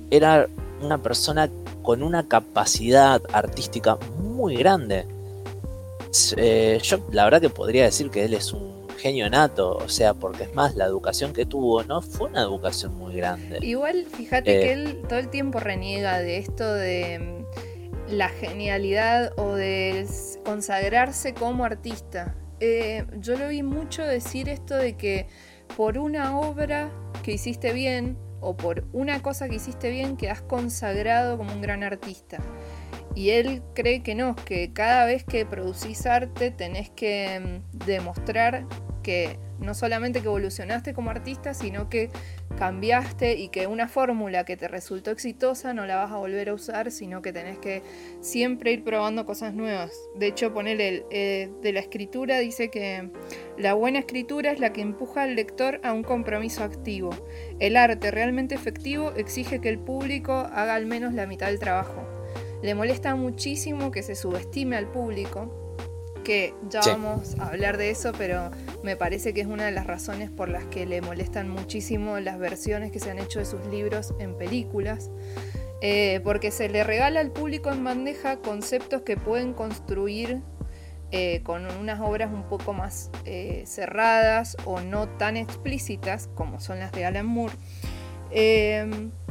era 0.10 0.48
una 0.82 0.98
persona 0.98 1.50
con 1.82 2.04
una 2.04 2.28
capacidad 2.28 3.22
artística 3.34 3.98
muy 4.20 4.56
grande. 4.56 5.06
Eh, 6.38 6.80
yo 6.84 7.00
la 7.12 7.24
verdad 7.24 7.42
que 7.42 7.50
podría 7.50 7.86
decir 7.86 8.10
que 8.10 8.25
él 8.25 8.34
es 8.34 8.51
un 8.51 8.72
genio 8.98 9.30
nato, 9.30 9.78
o 9.78 9.90
sea, 9.90 10.13
porque 10.13 10.44
es 10.44 10.54
más, 10.54 10.75
la 10.75 10.86
educación 10.86 11.34
que 11.34 11.46
tuvo 11.46 11.84
no 11.84 12.01
fue 12.01 12.30
una 12.30 12.42
educación 12.42 12.96
muy 12.96 13.16
grande. 13.16 13.60
Igual, 13.62 14.06
fíjate 14.06 14.51
que 14.51 14.70
eh, 14.70 14.74
él 14.74 15.01
todo 15.08 15.20
el 15.20 15.30
tiempo 15.30 15.60
reniega 15.60 16.20
de 16.20 16.38
esto 16.38 16.72
de 16.72 17.20
mm, 17.20 18.13
la 18.13 18.30
genialidad 18.30 19.34
o 19.38 19.54
de 19.54 20.06
consagrarse 20.46 21.34
como 21.34 21.66
artista. 21.66 22.36
Eh, 22.60 23.06
yo 23.18 23.38
lo 23.38 23.48
vi 23.48 23.63
mucho 23.63 24.04
decir 24.04 24.48
esto 24.48 24.75
de 24.75 24.96
que 24.96 25.28
por 25.75 25.98
una 25.98 26.38
obra 26.38 26.90
que 27.24 27.34
hiciste 27.34 27.74
bien 27.74 28.18
o 28.40 28.58
por 28.58 28.86
una 28.92 29.22
cosa 29.22 29.48
que 29.48 29.56
hiciste 29.56 29.90
bien 29.90 30.18
que 30.18 30.30
has 30.30 30.42
consagrado 30.42 31.38
como 31.38 31.54
un 31.54 31.62
gran 31.62 31.84
artista. 31.84 32.40
Y 33.13 33.32
él 33.32 33.62
cree 33.75 34.04
que 34.04 34.16
no, 34.16 34.36
que 34.36 34.74
cada 34.74 35.06
vez 35.06 35.24
que 35.24 35.46
producís 35.46 36.06
arte 36.06 36.50
tenés 36.51 36.90
que 36.90 37.40
mm, 37.40 37.78
demostrar 37.86 38.66
que 39.04 39.38
no 39.62 39.74
solamente 39.74 40.22
que 40.22 40.27
evolucionaste 40.27 40.94
como 40.94 41.12
artista, 41.12 41.53
sino 41.53 41.89
que 41.89 42.10
cambiaste 42.58 43.38
y 43.38 43.50
que 43.50 43.68
una 43.68 43.88
fórmula 43.88 44.44
que 44.44 44.58
te 44.58 44.68
resultó 44.68 45.12
exitosa 45.12 45.74
no 45.74 45.86
la 45.86 45.96
vas 45.96 46.12
a 46.12 46.18
volver 46.18 46.50
a 46.50 46.53
usar, 46.53 46.91
sino 46.91 47.22
que 47.22 47.32
tenés 47.32 47.58
que 47.60 47.82
siempre 48.20 48.72
ir 48.72 48.84
probando 48.84 49.25
cosas 49.25 49.53
nuevas. 49.53 49.91
De 50.15 50.27
hecho, 50.27 50.53
ponerle 50.53 51.06
eh, 51.12 51.50
de 51.62 51.74
la 51.74 51.80
escritura 51.80 52.39
dice 52.39 52.70
que 52.70 53.10
la 53.58 53.74
buena 53.74 54.00
escritura 54.00 54.51
es 54.51 54.60
la 54.60 54.74
que 54.74 54.82
empuja 54.82 55.24
al 55.24 55.36
lector 55.36 55.80
a 55.84 55.94
un 55.94 56.03
compromiso 56.03 56.63
activo. 56.63 57.12
El 57.60 57.77
arte 57.77 58.12
realmente 58.12 58.56
efectivo 58.56 59.13
exige 59.15 59.62
que 59.62 59.70
el 59.70 59.80
público 59.80 60.34
haga 60.34 60.75
al 60.75 60.86
menos 60.86 61.13
la 61.13 61.27
mitad 61.27 61.48
del 61.48 61.60
trabajo. 61.60 62.08
Le 62.62 62.75
molesta 62.75 63.15
muchísimo 63.15 63.91
que 63.91 64.03
se 64.03 64.15
subestime 64.15 64.75
al 64.75 64.88
público 64.91 65.71
que 66.22 66.54
ya 66.70 66.82
vamos 66.82 67.36
a 67.40 67.48
hablar 67.48 67.78
de 67.78 67.90
eso, 67.90 68.12
pero 68.18 68.51
me 68.84 68.96
parece 68.96 69.34
que 69.34 69.42
es 69.42 69.48
una 69.48 69.66
de 69.66 69.72
las 69.72 69.88
razones 69.88 70.30
por 70.30 70.50
las 70.50 70.66
que 70.66 70.86
le 70.86 71.01
molestan 71.01 71.50
muchísimo 71.50 72.20
las 72.20 72.40
versiones 72.40 72.92
que 72.92 73.00
se 73.00 73.12
han 73.12 73.20
hecho 73.20 73.40
de 73.40 73.46
sus 73.46 73.66
libros 73.68 74.13
en 74.20 74.38
películas. 74.38 75.10
Eh, 75.84 76.22
porque 76.24 76.51
se 76.51 76.70
le 76.70 76.84
regala 76.84 77.20
al 77.22 77.32
público 77.32 77.72
en 77.72 77.84
bandeja 77.84 78.38
conceptos 78.38 79.01
que 79.01 79.18
pueden 79.18 79.54
construir 79.54 80.44
eh, 81.12 81.42
con 81.42 81.66
unas 81.66 82.00
obras 82.00 82.32
un 82.32 82.44
poco 82.44 82.72
más 82.74 83.10
eh, 83.25 83.63
cerradas 83.66 84.56
o 84.66 84.80
no 84.80 85.10
tan 85.10 85.38
explícitas 85.38 86.30
como 86.36 86.60
son 86.60 86.78
las 86.78 86.92
de 86.92 87.06
Alan 87.06 87.25
Moore. 87.25 87.56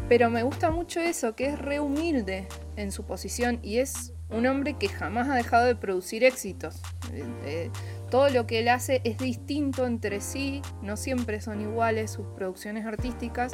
pero 0.08 0.28
me 0.28 0.42
gusta 0.42 0.72
mucho 0.72 0.98
eso, 1.00 1.36
que 1.36 1.46
es 1.46 1.58
re 1.58 1.78
humilde 1.78 2.48
en 2.74 2.90
su 2.90 3.04
posición 3.04 3.60
y 3.62 3.78
es 3.78 4.12
un 4.32 4.46
hombre 4.46 4.74
que 4.74 4.88
jamás 4.88 5.28
ha 5.28 5.34
dejado 5.34 5.66
de 5.66 5.74
producir 5.74 6.24
éxitos. 6.24 6.76
Eh, 7.12 7.24
eh, 7.44 7.70
todo 8.10 8.28
lo 8.28 8.46
que 8.46 8.60
él 8.60 8.68
hace 8.68 9.00
es 9.04 9.18
distinto 9.18 9.86
entre 9.86 10.20
sí, 10.20 10.62
no 10.82 10.96
siempre 10.96 11.40
son 11.40 11.60
iguales 11.60 12.10
sus 12.10 12.26
producciones 12.36 12.84
artísticas 12.86 13.52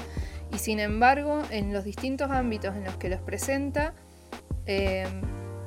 y 0.53 0.59
sin 0.59 0.81
embargo 0.81 1.43
en 1.51 1.73
los 1.73 1.85
distintos 1.85 2.31
ámbitos 2.31 2.75
en 2.75 2.85
los 2.85 2.97
que 2.97 3.11
los 3.11 3.21
presenta 3.21 3.93
eh, 4.65 5.07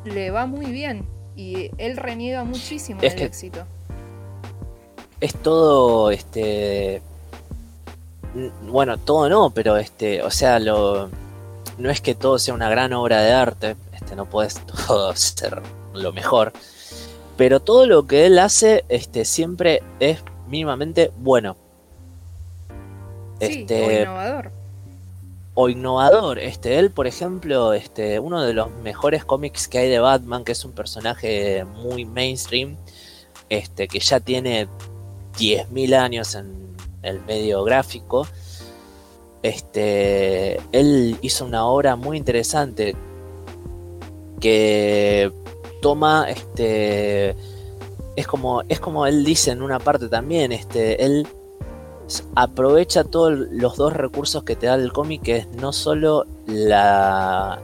le 0.06 0.32
va 0.32 0.48
muy 0.48 0.68
bien 0.68 1.08
y 1.36 1.72
él 1.78 1.98
reniega 1.98 2.44
muchísimo 2.44 3.00
del 3.00 3.22
éxito. 3.22 3.66
Es 5.22 5.36
todo, 5.36 6.12
este, 6.12 7.02
bueno, 8.64 8.98
todo 8.98 9.30
no, 9.30 9.50
pero 9.52 9.78
este, 9.78 10.24
o 10.24 10.32
sea, 10.32 10.60
lo, 10.60 11.10
no 11.78 11.90
es 11.90 12.02
que 12.02 12.16
todo 12.16 12.40
sea 12.40 12.54
una 12.54 12.70
gran 12.70 12.94
obra 12.94 13.22
de 13.22 13.32
arte, 13.34 13.76
no 14.16 14.30
puedes 14.30 14.56
todo 14.88 15.16
ser 15.16 15.62
lo 15.94 16.12
mejor. 16.14 16.54
Pero 17.38 17.62
todo 17.62 17.86
lo 17.86 18.06
que 18.06 18.26
él 18.26 18.38
hace 18.38 18.84
este, 18.90 19.24
siempre 19.24 19.82
es 20.00 20.20
mínimamente 20.48 21.12
bueno. 21.18 21.56
este, 23.40 23.86
o 23.86 24.02
innovador. 24.02 24.52
O 25.54 25.70
innovador. 25.70 26.40
Este, 26.40 26.80
él, 26.80 26.92
por 26.92 27.08
ejemplo, 27.08 27.74
este, 27.74 28.20
uno 28.20 28.44
de 28.44 28.54
los 28.54 28.70
mejores 28.84 29.24
cómics 29.24 29.68
que 29.68 29.78
hay 29.78 29.90
de 29.90 30.00
Batman, 30.00 30.44
que 30.44 30.52
es 30.52 30.66
un 30.66 30.74
personaje 30.74 31.64
muy 31.64 32.04
mainstream, 32.04 32.76
este, 33.48 33.88
que 33.88 34.00
ya 34.00 34.20
tiene 34.20 34.68
10.000 35.38 35.96
años 35.96 36.36
en 36.36 36.76
el 37.04 37.22
medio 37.22 37.64
gráfico. 37.64 38.28
Este, 39.42 40.60
él 40.74 41.18
hizo 41.22 41.46
una 41.46 41.66
obra 41.66 41.96
muy 41.96 42.18
interesante 42.18 42.96
que 44.40 45.32
toma 45.82 46.30
este 46.30 47.36
es 48.16 48.28
como 48.28 48.64
es 48.68 48.80
como 48.80 49.06
él 49.08 49.24
dice 49.24 49.52
en 49.52 49.62
una 49.62 49.80
parte 49.80 50.10
también 50.10 50.52
este 50.52 51.04
él 51.04 51.28
aprovecha 52.36 53.04
todos 53.04 53.32
los 53.52 53.78
dos 53.78 53.94
recursos 53.94 54.44
que 54.44 54.56
te 54.56 54.68
da 54.68 54.76
el 54.76 54.92
cómic 54.92 55.22
que 55.22 55.38
es 55.38 55.48
no 55.48 55.72
solo 55.72 56.26
la, 56.48 57.62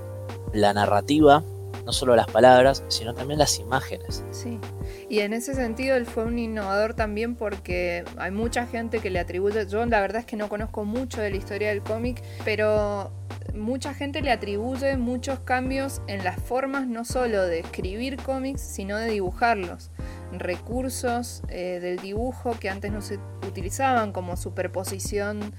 la 0.53 0.73
narrativa 0.73 1.43
no 1.85 1.91
solo 1.93 2.15
las 2.15 2.27
palabras 2.27 2.83
sino 2.87 3.13
también 3.13 3.39
las 3.39 3.59
imágenes. 3.59 4.23
Sí. 4.31 4.59
Y 5.07 5.19
en 5.19 5.33
ese 5.33 5.53
sentido 5.53 5.95
él 5.95 6.05
fue 6.05 6.25
un 6.25 6.39
innovador 6.39 6.95
también 6.95 7.35
porque 7.35 8.03
hay 8.17 8.31
mucha 8.31 8.65
gente 8.65 8.99
que 8.99 9.09
le 9.09 9.19
atribuye, 9.19 9.67
yo 9.67 9.85
la 9.85 10.01
verdad 10.01 10.21
es 10.21 10.25
que 10.25 10.35
no 10.35 10.49
conozco 10.49 10.83
mucho 10.83 11.21
de 11.21 11.29
la 11.29 11.37
historia 11.37 11.69
del 11.69 11.81
cómic, 11.81 12.23
pero 12.43 13.11
mucha 13.55 13.93
gente 13.93 14.21
le 14.21 14.31
atribuye 14.31 14.97
muchos 14.97 15.39
cambios 15.39 16.01
en 16.07 16.23
las 16.23 16.39
formas 16.39 16.87
no 16.87 17.05
solo 17.05 17.43
de 17.43 17.59
escribir 17.59 18.17
cómics, 18.17 18.61
sino 18.61 18.97
de 18.97 19.09
dibujarlos. 19.09 19.91
Recursos 20.31 21.41
eh, 21.49 21.79
del 21.81 21.99
dibujo 21.99 22.57
que 22.59 22.69
antes 22.69 22.91
no 22.91 23.01
se 23.01 23.19
utilizaban, 23.47 24.11
como 24.11 24.37
superposición 24.37 25.53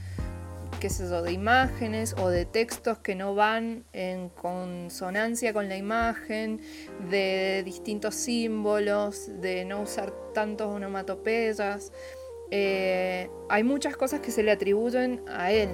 qué 0.80 0.90
sé 0.90 1.08
yo, 1.08 1.22
de 1.22 1.32
imágenes 1.32 2.14
o 2.18 2.28
de 2.28 2.44
textos 2.44 2.98
que 2.98 3.14
no 3.14 3.34
van 3.34 3.84
en 3.92 4.28
consonancia 4.28 5.52
con 5.52 5.68
la 5.68 5.76
imagen, 5.76 6.60
de 7.10 7.62
distintos 7.64 8.14
símbolos, 8.14 9.30
de 9.40 9.64
no 9.64 9.80
usar 9.80 10.12
tantos 10.34 10.68
onomatopeyas. 10.68 11.92
Eh, 12.50 13.30
hay 13.48 13.64
muchas 13.64 13.96
cosas 13.96 14.20
que 14.20 14.30
se 14.30 14.42
le 14.42 14.52
atribuyen 14.52 15.22
a 15.28 15.50
él. 15.52 15.70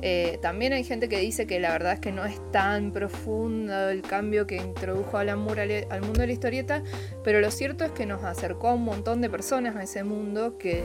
Eh, 0.00 0.38
también 0.40 0.72
hay 0.72 0.84
gente 0.84 1.08
que 1.08 1.18
dice 1.18 1.46
que 1.46 1.58
la 1.58 1.72
verdad 1.72 1.94
es 1.94 2.00
que 2.00 2.12
no 2.12 2.24
es 2.24 2.36
tan 2.52 2.92
profundo 2.92 3.88
el 3.88 4.02
cambio 4.02 4.46
que 4.46 4.56
introdujo 4.56 5.18
Alan 5.18 5.40
Moore 5.40 5.86
al, 5.90 6.00
mundo 6.02 6.20
de 6.20 6.28
la 6.28 6.32
historieta, 6.32 6.82
pero 7.24 7.40
lo 7.40 7.50
cierto 7.50 7.84
es 7.84 7.90
que 7.90 8.06
nos 8.06 8.22
acercó 8.22 8.68
a 8.68 8.74
un 8.74 8.84
montón 8.84 9.20
de 9.20 9.28
personas 9.28 9.76
a 9.76 9.82
ese 9.82 10.04
mundo 10.04 10.56
que 10.56 10.84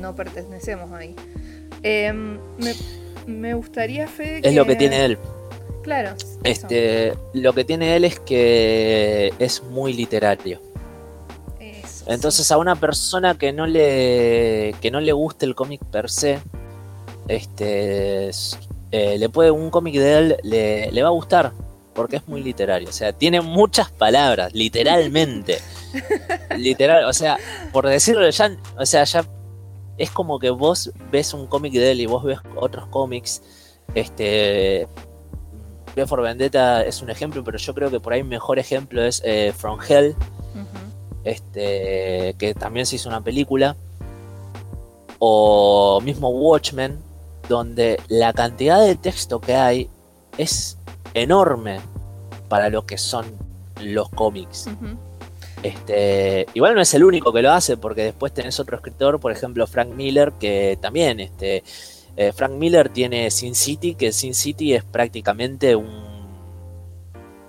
no 0.00 0.14
pertenecemos 0.14 0.92
ahí. 0.92 1.14
Em, 1.82 2.38
me, 3.26 3.54
gustaría, 3.54 4.08
Fede, 4.08 4.40
Es 4.42 4.54
lo 4.54 4.66
que 4.66 4.76
tiene 4.76 5.04
él. 5.04 5.18
Claro. 5.82 6.14
Este, 6.44 7.14
lo 7.32 7.52
que 7.52 7.64
tiene 7.64 7.96
él 7.96 8.04
es 8.04 8.20
que 8.20 9.32
es 9.38 9.62
muy 9.62 9.92
literario. 9.94 10.60
Entonces 12.06 12.52
a 12.52 12.58
una 12.58 12.76
persona 12.76 13.36
que 13.38 13.52
no 13.52 13.66
le 13.66 14.74
que 14.82 14.90
no 14.90 15.00
le 15.00 15.12
guste 15.12 15.46
el 15.46 15.54
cómic 15.54 15.82
per 15.86 16.10
se, 16.10 16.38
este, 17.28 18.30
eh, 18.90 19.18
le 19.18 19.28
puede 19.28 19.50
un 19.50 19.70
cómic 19.70 19.94
de 19.94 20.18
él 20.18 20.36
le, 20.42 20.92
le, 20.92 21.02
va 21.02 21.08
a 21.08 21.12
gustar 21.12 21.52
porque 21.94 22.16
es 22.16 22.28
muy 22.28 22.42
literario. 22.42 22.88
O 22.88 22.92
sea, 22.92 23.12
tiene 23.12 23.40
muchas 23.40 23.90
palabras, 23.90 24.52
literalmente. 24.52 25.58
Literal, 26.58 27.04
o 27.04 27.12
sea, 27.12 27.38
por 27.72 27.86
decirlo 27.86 28.28
ya, 28.28 28.56
o 28.76 28.84
sea, 28.84 29.04
ya 29.04 29.24
es 29.96 30.10
como 30.10 30.38
que 30.38 30.50
vos 30.50 30.90
ves 31.10 31.34
un 31.34 31.46
cómic 31.46 31.72
de 31.72 31.92
él 31.92 32.00
y 32.00 32.06
vos 32.06 32.24
ves 32.24 32.38
otros 32.56 32.86
cómics. 32.88 33.42
Este. 33.94 34.88
For 36.06 36.22
Vendetta 36.22 36.84
es 36.84 37.02
un 37.02 37.10
ejemplo, 37.10 37.44
pero 37.44 37.56
yo 37.56 37.72
creo 37.72 37.88
que 37.88 38.00
por 38.00 38.12
ahí 38.12 38.24
mejor 38.24 38.58
ejemplo 38.58 39.04
es 39.04 39.22
eh, 39.24 39.52
From 39.56 39.78
Hell. 39.88 40.16
Este. 41.22 42.34
Que 42.38 42.54
también 42.54 42.86
se 42.86 42.96
hizo 42.96 43.08
una 43.08 43.22
película. 43.22 43.76
O 45.20 46.00
mismo 46.02 46.28
Watchmen. 46.28 46.98
Donde 47.48 48.00
la 48.08 48.32
cantidad 48.32 48.80
de 48.80 48.96
texto 48.96 49.40
que 49.40 49.54
hay 49.54 49.90
es 50.38 50.78
enorme 51.14 51.80
para 52.48 52.68
lo 52.68 52.86
que 52.86 52.98
son 52.98 53.26
los 53.80 54.08
cómics. 54.10 54.66
Este, 55.62 56.46
igual 56.54 56.74
no 56.74 56.80
es 56.80 56.92
el 56.94 57.04
único 57.04 57.32
que 57.32 57.42
lo 57.42 57.50
hace, 57.50 57.76
porque 57.76 58.04
después 58.04 58.32
tenés 58.34 58.60
otro 58.60 58.76
escritor, 58.76 59.18
por 59.18 59.32
ejemplo 59.32 59.66
Frank 59.66 59.88
Miller, 59.94 60.32
que 60.32 60.78
también, 60.80 61.20
este, 61.20 61.64
eh, 62.16 62.32
Frank 62.32 62.52
Miller 62.52 62.90
tiene 62.90 63.30
Sin 63.30 63.54
City, 63.54 63.94
que 63.94 64.12
Sin 64.12 64.34
City 64.34 64.74
es 64.74 64.84
prácticamente 64.84 65.74
un, 65.74 66.14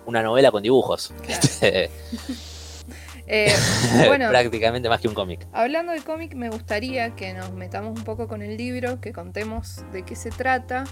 una 0.05 0.23
novela 0.23 0.51
con 0.51 0.63
dibujos. 0.63 1.13
Este, 1.27 1.89
eh, 3.27 3.53
bueno, 4.07 4.29
prácticamente 4.29 4.89
más 4.89 5.01
que 5.01 5.07
un 5.07 5.13
cómic. 5.13 5.47
Hablando 5.51 5.91
de 5.91 6.01
cómic, 6.01 6.35
me 6.35 6.49
gustaría 6.49 7.15
que 7.15 7.33
nos 7.33 7.51
metamos 7.53 7.97
un 7.97 8.03
poco 8.03 8.27
con 8.27 8.41
el 8.41 8.57
libro, 8.57 8.99
que 9.01 9.13
contemos 9.13 9.83
de 9.91 10.03
qué 10.03 10.15
se 10.15 10.29
trata 10.29 10.83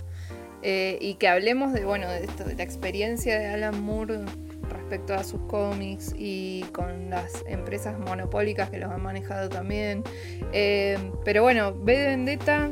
eh, 0.62 0.98
y 1.02 1.16
que 1.16 1.28
hablemos 1.28 1.74
de, 1.74 1.86
bueno, 1.86 2.10
de, 2.10 2.24
esto, 2.24 2.44
de 2.44 2.56
la 2.56 2.63
experiencia 2.63 3.40
de 3.40 3.48
Alan 3.48 3.82
Moore 3.82 4.20
respecto 4.70 5.13
a 5.13 5.24
sus 5.24 5.42
cómics 5.42 6.13
y 6.18 6.63
con 6.74 7.10
las 7.10 7.44
empresas 7.48 8.00
monopólicas 8.00 8.70
que 8.70 8.80
los 8.80 8.90
han 8.90 9.02
manejado 9.02 9.50
también. 9.50 10.04
Eh, 10.52 10.98
pero 11.24 11.44
bueno, 11.44 11.74
B 11.74 11.98
de 11.98 12.08
Vendetta 12.08 12.72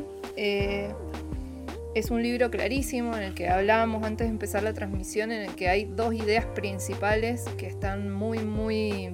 es 1.94 2.10
un 2.10 2.22
libro 2.22 2.50
clarísimo 2.50 3.14
en 3.16 3.22
el 3.22 3.34
que 3.34 3.48
hablábamos 3.48 4.02
antes 4.04 4.26
de 4.26 4.30
empezar 4.30 4.62
la 4.62 4.72
transmisión, 4.72 5.30
en 5.30 5.42
el 5.42 5.54
que 5.54 5.68
hay 5.68 5.84
dos 5.84 6.14
ideas 6.14 6.46
principales 6.46 7.44
que 7.58 7.66
están 7.66 8.10
muy, 8.10 8.38
muy 8.38 9.10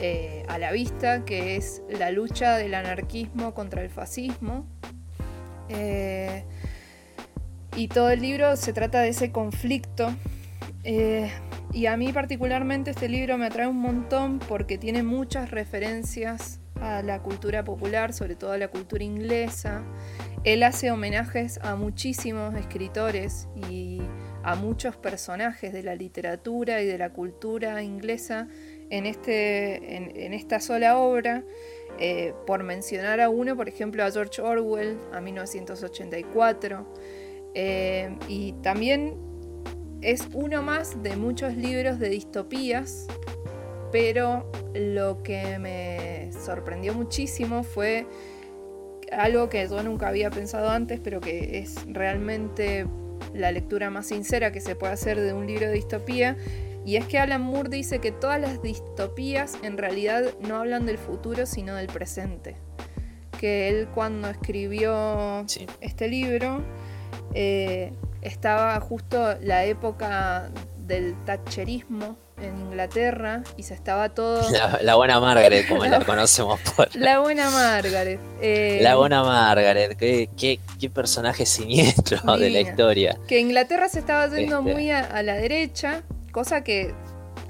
eh, 0.00 0.44
a 0.48 0.58
la 0.58 0.72
vista, 0.72 1.24
que 1.24 1.56
es 1.56 1.82
la 1.88 2.10
lucha 2.10 2.56
del 2.56 2.74
anarquismo 2.74 3.54
contra 3.54 3.82
el 3.82 3.90
fascismo. 3.90 4.66
Eh, 5.68 6.44
y 7.76 7.88
todo 7.88 8.10
el 8.10 8.20
libro 8.20 8.56
se 8.56 8.72
trata 8.72 9.00
de 9.00 9.08
ese 9.08 9.32
conflicto. 9.32 10.14
Eh, 10.84 11.30
y 11.72 11.86
a 11.86 11.96
mí 11.96 12.12
particularmente 12.12 12.90
este 12.90 13.08
libro 13.08 13.38
me 13.38 13.46
atrae 13.46 13.66
un 13.66 13.80
montón 13.80 14.38
porque 14.38 14.78
tiene 14.78 15.02
muchas 15.02 15.50
referencias 15.50 16.60
a 16.80 17.02
la 17.02 17.22
cultura 17.22 17.64
popular, 17.64 18.12
sobre 18.12 18.36
todo 18.36 18.52
a 18.52 18.58
la 18.58 18.68
cultura 18.68 19.02
inglesa. 19.02 19.82
Él 20.44 20.62
hace 20.62 20.90
homenajes 20.90 21.58
a 21.62 21.74
muchísimos 21.74 22.54
escritores 22.54 23.48
y 23.68 24.00
a 24.42 24.54
muchos 24.54 24.96
personajes 24.96 25.72
de 25.72 25.82
la 25.82 25.94
literatura 25.94 26.80
y 26.80 26.86
de 26.86 26.98
la 26.98 27.10
cultura 27.10 27.82
inglesa 27.82 28.46
en, 28.90 29.06
este, 29.06 29.96
en, 29.96 30.32
esta 30.34 30.60
sola 30.60 30.98
obra. 30.98 31.44
Eh, 31.98 32.34
por 32.46 32.62
mencionar 32.62 33.20
a 33.20 33.30
uno, 33.30 33.56
por 33.56 33.68
ejemplo, 33.68 34.04
a 34.04 34.10
George 34.10 34.42
Orwell, 34.42 34.98
a 35.12 35.20
1984. 35.20 36.86
Eh, 37.54 38.14
y 38.28 38.52
también 38.62 39.16
es 40.02 40.28
uno 40.34 40.62
más 40.62 41.02
de 41.02 41.16
muchos 41.16 41.56
libros 41.56 41.98
de 41.98 42.10
distopías, 42.10 43.06
pero 43.92 44.50
lo 44.74 45.22
que 45.22 45.58
me 45.58 46.30
sorprendió 46.32 46.92
muchísimo 46.92 47.62
fue 47.62 48.06
algo 49.10 49.48
que 49.48 49.66
yo 49.66 49.82
nunca 49.82 50.08
había 50.08 50.30
pensado 50.30 50.68
antes, 50.68 51.00
pero 51.02 51.20
que 51.20 51.58
es 51.58 51.76
realmente 51.86 52.86
la 53.34 53.52
lectura 53.52 53.90
más 53.90 54.06
sincera 54.06 54.52
que 54.52 54.60
se 54.60 54.76
puede 54.76 54.92
hacer 54.92 55.20
de 55.20 55.32
un 55.32 55.46
libro 55.46 55.66
de 55.66 55.72
distopía. 55.72 56.36
Y 56.86 56.96
es 56.96 57.04
que 57.06 57.18
Alan 57.18 57.42
Moore 57.42 57.68
dice 57.68 57.98
que 57.98 58.12
todas 58.12 58.40
las 58.40 58.62
distopías 58.62 59.58
en 59.62 59.76
realidad 59.76 60.22
no 60.40 60.56
hablan 60.58 60.86
del 60.86 60.98
futuro, 60.98 61.44
sino 61.44 61.74
del 61.74 61.88
presente. 61.88 62.56
Que 63.40 63.68
él 63.68 63.88
cuando 63.92 64.30
escribió 64.30 65.44
este 65.80 66.08
libro 66.08 66.62
eh, 67.34 67.92
estaba 68.22 68.78
justo 68.80 69.36
la 69.42 69.64
época 69.64 70.48
del 70.86 71.16
Thatcherismo 71.24 72.16
en 72.40 72.56
Inglaterra 72.58 73.42
y 73.56 73.62
se 73.62 73.74
estaba 73.74 74.10
todo. 74.10 74.42
La, 74.82 74.94
buena 74.94 75.20
Margaret, 75.20 75.66
como 75.68 75.84
la, 75.86 76.04
conocemos 76.04 76.60
por. 76.60 76.94
La 76.94 77.20
buena 77.20 77.50
Margaret. 77.50 78.20
Eh, 78.40 78.78
la 78.82 78.96
buena 78.96 79.22
Margaret, 79.22 79.96
qué, 79.96 80.28
qué, 80.36 80.90
personaje 80.90 81.46
siniestro 81.46 82.36
de 82.36 82.50
la 82.50 82.60
historia. 82.60 83.18
Que 83.26 83.40
Inglaterra 83.40 83.88
se 83.88 83.98
estaba 83.98 84.26
yendo 84.28 84.58
este. 84.58 84.72
muy 84.72 84.90
a, 84.90 85.22
la 85.22 85.34
derecha, 85.34 86.02
cosa 86.36 86.62
que 86.62 86.92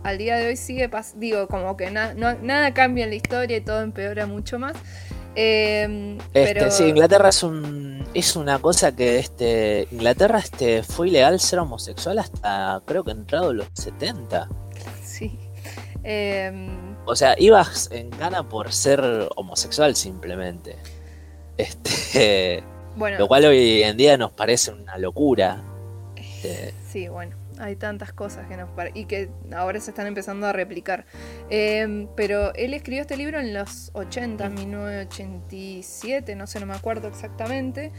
al 0.04 0.16
día 0.16 0.36
de 0.36 0.46
hoy 0.46 0.56
sigue, 0.56 0.88
digo, 1.16 1.48
como 1.48 1.76
que 1.76 1.90
nada 1.90 2.72
cambia 2.72 3.02
en 3.02 3.10
la 3.10 3.16
historia 3.16 3.56
y 3.56 3.60
todo 3.60 3.82
empeora 3.82 4.26
mucho 4.26 4.60
más. 4.60 4.76
Em, 5.34 6.18
este, 6.32 6.70
Sí, 6.70 6.84
Inglaterra 6.84 7.30
es 7.30 7.42
un 7.42 8.06
es 8.14 8.36
una 8.36 8.60
cosa 8.60 8.94
que 8.94 9.18
este 9.18 9.88
Inglaterra 9.90 10.38
este 10.38 10.84
fue 10.84 11.08
ilegal 11.08 11.40
ser 11.40 11.58
homosexual 11.58 12.18
hasta 12.20 12.80
creo 12.86 13.02
que 13.02 13.10
entrado 13.10 13.52
los 13.52 13.66
70. 13.74 14.48
Sí. 15.04 15.36
Em, 16.04 16.96
o 17.06 17.16
sea, 17.16 17.34
ibas 17.38 17.90
en 17.90 18.10
gana 18.10 18.48
por 18.48 18.72
ser 18.72 19.02
homosexual 19.34 19.96
simplemente. 19.96 20.76
Este, 21.56 22.62
bueno, 22.94 23.18
lo 23.18 23.26
cual 23.26 23.46
hoy 23.46 23.82
en 23.82 23.96
día 23.96 24.16
nos 24.16 24.30
parece 24.30 24.70
una 24.70 24.96
locura. 24.96 25.60
Este, 26.14 26.72
sí, 26.88 27.08
bueno 27.08 27.45
hay 27.58 27.76
tantas 27.76 28.12
cosas 28.12 28.46
que 28.48 28.56
nos 28.56 28.68
y 28.94 29.06
que 29.06 29.30
ahora 29.54 29.80
se 29.80 29.90
están 29.90 30.06
empezando 30.06 30.46
a 30.46 30.52
replicar. 30.52 31.06
Em, 31.50 32.08
pero 32.16 32.54
él 32.54 32.74
escribió 32.74 33.02
este 33.02 33.16
libro 33.16 33.40
en 33.40 33.54
los 33.54 33.90
80, 33.94 34.48
1987, 34.48 36.36
no 36.36 36.46
sé, 36.46 36.60
no 36.60 36.66
me 36.66 36.74
acuerdo 36.74 37.08
exactamente. 37.08 37.92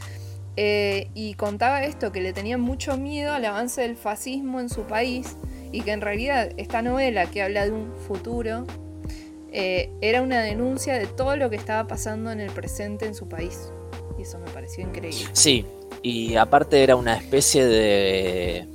Eh, 0.60 1.10
y 1.14 1.36
contaba 1.36 1.84
esto, 1.84 2.12
que 2.12 2.20
le 2.20 2.34
tenía 2.34 2.58
mucho 2.58 2.98
miedo 2.98 3.32
al 3.34 3.46
avance 3.46 3.82
del 3.82 3.96
fascismo 3.96 4.60
en 4.60 4.70
su 4.70 4.84
país 4.84 5.38
y 5.72 5.82
que 5.82 5.92
en 5.92 6.02
realidad 6.02 6.50
esta 6.58 6.82
novela 6.82 7.28
que 7.28 7.44
habla 7.44 7.66
de 7.66 7.72
un 7.72 7.94
futuro 8.08 8.66
eh, 9.52 9.92
era 10.02 10.24
una 10.24 10.42
denuncia 10.42 10.96
de 10.96 11.06
todo 11.06 11.38
lo 11.38 11.52
que 11.52 11.58
estaba 11.58 11.88
pasando 11.88 12.32
en 12.32 12.40
el 12.40 12.50
presente 12.52 13.06
en 13.06 13.14
su 13.14 13.30
país. 13.30 13.72
Y 14.18 14.24
eso 14.24 14.40
me 14.40 14.50
pareció 14.50 14.84
increíble. 14.84 15.30
Sí, 15.34 15.64
y 16.02 16.36
aparte 16.36 16.82
era 16.82 16.96
una 16.96 17.16
especie 17.18 17.66
de 17.66 18.68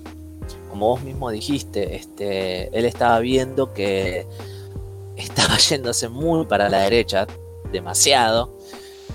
como 0.73 0.89
vos 0.89 1.03
mismo 1.03 1.31
dijiste, 1.31 1.97
este, 1.97 2.77
él 2.77 2.87
estaba 2.87 3.19
viendo 3.19 3.75
que 3.75 4.27
estaba 5.19 5.59
yéndose 5.69 6.09
muy 6.09 6.47
para 6.47 6.71
la 6.71 6.79
derecha, 6.79 7.27
demasiado. 7.71 8.57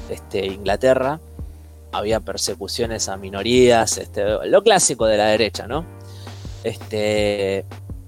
Este, 0.08 0.46
Inglaterra, 0.46 1.20
había 1.91 2.20
persecuciones 2.20 3.10
a 3.10 3.17
minorías, 3.17 3.98
este, 3.98 4.24
lo 4.46 4.62
clásico 4.62 5.08
de 5.08 5.17
la 5.17 5.26
derecha, 5.30 5.65
¿no? 5.65 5.84
Este, 6.63 7.65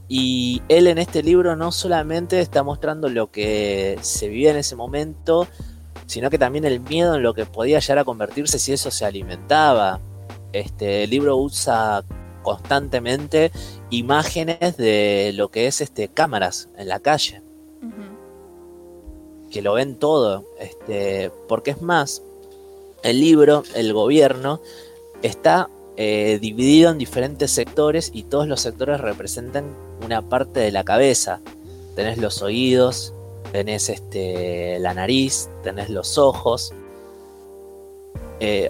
y 0.07 0.61
él 0.69 0.85
en 0.85 0.99
este 0.99 1.23
libro 1.23 1.55
no 1.55 1.71
solamente 1.71 2.41
está 2.41 2.61
mostrando 2.61 3.09
lo 3.09 3.31
que 3.31 3.97
se 4.01 4.27
vivía 4.27 4.51
en 4.51 4.57
ese 4.57 4.75
momento, 4.75 5.47
sino 6.05 6.29
que 6.29 6.37
también 6.37 6.65
el 6.65 6.81
miedo 6.81 7.15
en 7.15 7.23
lo 7.23 7.33
que 7.33 7.47
podía 7.47 7.79
llegar 7.79 7.97
a 7.97 8.03
convertirse 8.03 8.59
si 8.59 8.73
eso 8.73 8.91
se 8.91 9.05
alimentaba. 9.05 9.99
Este, 10.53 11.03
el 11.05 11.09
libro 11.09 11.35
usa 11.37 12.03
constantemente 12.41 13.51
imágenes 13.89 14.77
de 14.77 15.31
lo 15.35 15.49
que 15.49 15.67
es 15.67 15.81
este 15.81 16.07
cámaras 16.07 16.69
en 16.77 16.87
la 16.87 16.99
calle. 16.99 17.41
Que 19.51 19.61
lo 19.61 19.73
ven 19.73 19.95
todo. 19.95 20.45
Este, 20.59 21.31
porque 21.47 21.71
es 21.71 21.81
más, 21.81 22.21
el 23.03 23.19
libro, 23.19 23.63
el 23.75 23.93
gobierno, 23.93 24.61
está 25.21 25.69
eh, 25.97 26.39
dividido 26.39 26.91
en 26.91 26.97
diferentes 26.97 27.51
sectores 27.51 28.11
y 28.13 28.23
todos 28.23 28.47
los 28.47 28.61
sectores 28.61 29.01
representan 29.01 29.75
una 30.03 30.21
parte 30.21 30.59
de 30.59 30.71
la 30.71 30.83
cabeza. 30.83 31.41
Tenés 31.95 32.17
los 32.17 32.41
oídos, 32.41 33.13
tenés 33.51 33.89
este, 33.89 34.79
la 34.79 34.93
nariz, 34.93 35.49
tenés 35.63 35.89
los 35.89 36.17
ojos. 36.17 36.73
Eh, 38.39 38.69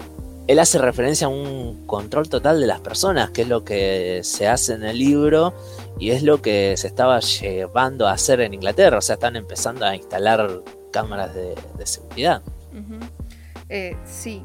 él 0.50 0.58
hace 0.58 0.78
referencia 0.78 1.28
a 1.28 1.30
un 1.30 1.86
control 1.86 2.28
total 2.28 2.60
de 2.60 2.66
las 2.66 2.80
personas, 2.80 3.30
que 3.30 3.42
es 3.42 3.48
lo 3.48 3.64
que 3.64 4.22
se 4.24 4.48
hace 4.48 4.74
en 4.74 4.82
el 4.82 4.98
libro 4.98 5.54
y 5.96 6.10
es 6.10 6.24
lo 6.24 6.42
que 6.42 6.76
se 6.76 6.88
estaba 6.88 7.20
llevando 7.20 8.08
a 8.08 8.14
hacer 8.14 8.40
en 8.40 8.54
Inglaterra. 8.54 8.98
O 8.98 9.00
sea, 9.00 9.14
están 9.14 9.36
empezando 9.36 9.86
a 9.86 9.94
instalar 9.94 10.50
cámaras 10.92 11.32
de, 11.36 11.54
seguridad. 11.84 12.42
Eh, 13.68 13.96
sí. 14.04 14.42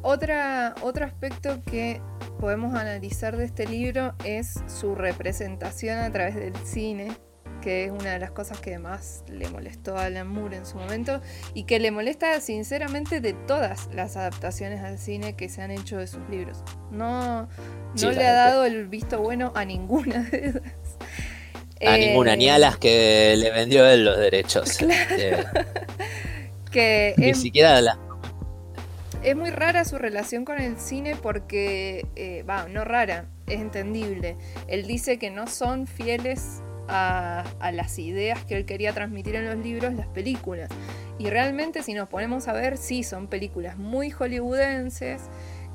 Otro 0.00 1.04
aspecto 1.04 1.60
que 1.70 2.00
podemos 2.40 2.74
analizar 2.74 3.36
de 3.36 3.44
este 3.44 3.66
libro 3.66 4.14
es 4.24 4.62
su 4.66 4.94
representación 4.94 5.98
a 5.98 6.10
través 6.10 6.34
del 6.36 6.56
cine 6.64 7.14
que 7.66 7.86
es 7.86 7.90
una 7.90 8.12
de 8.12 8.20
las 8.20 8.30
cosas 8.30 8.60
que 8.60 8.78
más 8.78 9.24
le 9.28 9.48
molestó 9.48 9.96
a 9.96 10.04
Alan 10.04 10.28
Moore 10.28 10.58
en 10.58 10.66
su 10.66 10.76
momento 10.76 11.20
y 11.52 11.64
que 11.64 11.80
le 11.80 11.90
molesta 11.90 12.40
sinceramente 12.40 13.20
de 13.20 13.32
todas 13.32 13.88
las 13.92 14.16
adaptaciones 14.16 14.82
al 14.82 15.00
cine 15.00 15.34
que 15.34 15.48
se 15.48 15.62
han 15.62 15.72
hecho 15.72 15.96
de 15.96 16.06
sus 16.06 16.20
libros. 16.30 16.62
No, 16.92 17.48
no 18.00 18.10
le 18.12 18.24
ha 18.24 18.32
dado 18.34 18.64
el 18.66 18.86
visto 18.86 19.18
bueno 19.18 19.50
a 19.56 19.64
ninguna 19.64 20.22
de 20.30 20.50
ellas. 20.50 20.62
A 21.84 21.96
ninguna, 21.96 22.36
ni 22.36 22.48
a 22.48 22.60
las 22.60 22.76
que 22.78 23.34
le 23.36 23.50
vendió 23.50 23.84
él 23.84 24.04
los 24.04 24.16
derechos. 24.16 24.78
que 26.70 27.14
ni 27.16 27.34
siquiera 27.34 27.78
a 27.78 27.80
las 27.80 27.98
es 29.24 29.34
muy 29.34 29.50
rara 29.50 29.84
su 29.84 29.98
relación 29.98 30.44
con 30.44 30.60
el 30.60 30.78
cine 30.78 31.16
porque, 31.20 32.06
eh, 32.14 32.44
va, 32.48 32.68
no 32.68 32.84
rara, 32.84 33.24
es 33.48 33.60
entendible. 33.60 34.36
Él 34.68 34.86
dice 34.86 35.18
que 35.18 35.32
no 35.32 35.48
son 35.48 35.88
fieles 35.88 36.62
a, 36.88 37.44
las 37.72 37.98
ideas 37.98 38.44
que 38.44 38.56
él 38.56 38.64
quería 38.64 38.92
transmitir 38.92 39.36
en 39.36 39.46
los 39.46 39.56
libros, 39.58 39.94
las 39.94 40.06
películas. 40.08 40.68
Y 41.18 41.30
realmente 41.30 41.82
si 41.82 41.94
nos 41.94 42.08
ponemos 42.08 42.48
a 42.48 42.52
ver, 42.52 42.76
sí, 42.76 43.02
son 43.02 43.26
películas 43.28 43.76
muy 43.76 44.10
hollywoodenses 44.10 45.22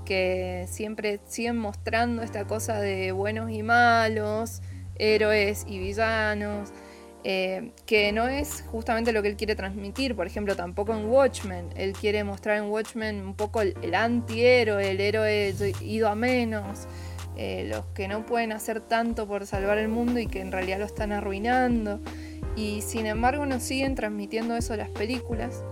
que 0.06 0.65
siempre 0.69 1.19
siguen 1.26 1.58
mostrando 1.58 2.21
esta 2.21 2.45
cosa 2.45 2.80
de 2.80 3.12
buenos 3.12 3.52
y 3.52 3.63
malos, 3.63 4.62
héroes 4.95 5.65
y 5.67 5.80
villanos. 5.80 6.71
Eh, 7.24 7.71
que 7.86 8.12
no 8.12 8.28
es 8.28 8.63
justamente 8.71 9.12
lo 9.12 9.21
que 9.21 9.28
él 9.28 9.36
quiere 9.36 9.56
transmitir, 9.56 10.15
por 10.15 10.26
ejemplo, 10.26 10.56
tampoco 10.56 10.93
en 10.93 11.06
Watchmen. 11.06 11.69
Él 11.76 11.93
quiere 11.93 12.24
mostrar 12.24 12.58
en 12.58 12.65
Watchmen 12.65 13.24
un 13.24 13.36
poco 13.36 13.62
el, 13.62 13.93
antihéroe, 13.93 14.89
el 14.89 15.00
héroe 15.00 15.54
ido 15.82 16.10
a 16.10 16.15
menos, 16.15 16.88
eh, 17.38 17.67
los 17.70 17.86
que 17.88 18.08
no 18.08 18.26
pueden 18.26 18.52
hacer 18.52 18.82
tanto 18.82 19.28
por 19.28 19.46
salvar 19.46 19.78
el 19.78 19.88
mundo 19.88 20.20
y 20.20 20.28
que 20.28 20.41
en 20.41 20.52
realidad 20.52 20.80
lo 20.80 20.86
están 20.86 21.12
arruinando. 21.12 22.00
Y 22.56 22.82
sin 22.82 23.06
embargo 23.06 23.46
nos 23.46 23.63
siguen 23.63 23.96
transmitiendo 23.96 24.56
eso 24.56 24.76
las 24.76 24.89
películas. 24.89 25.63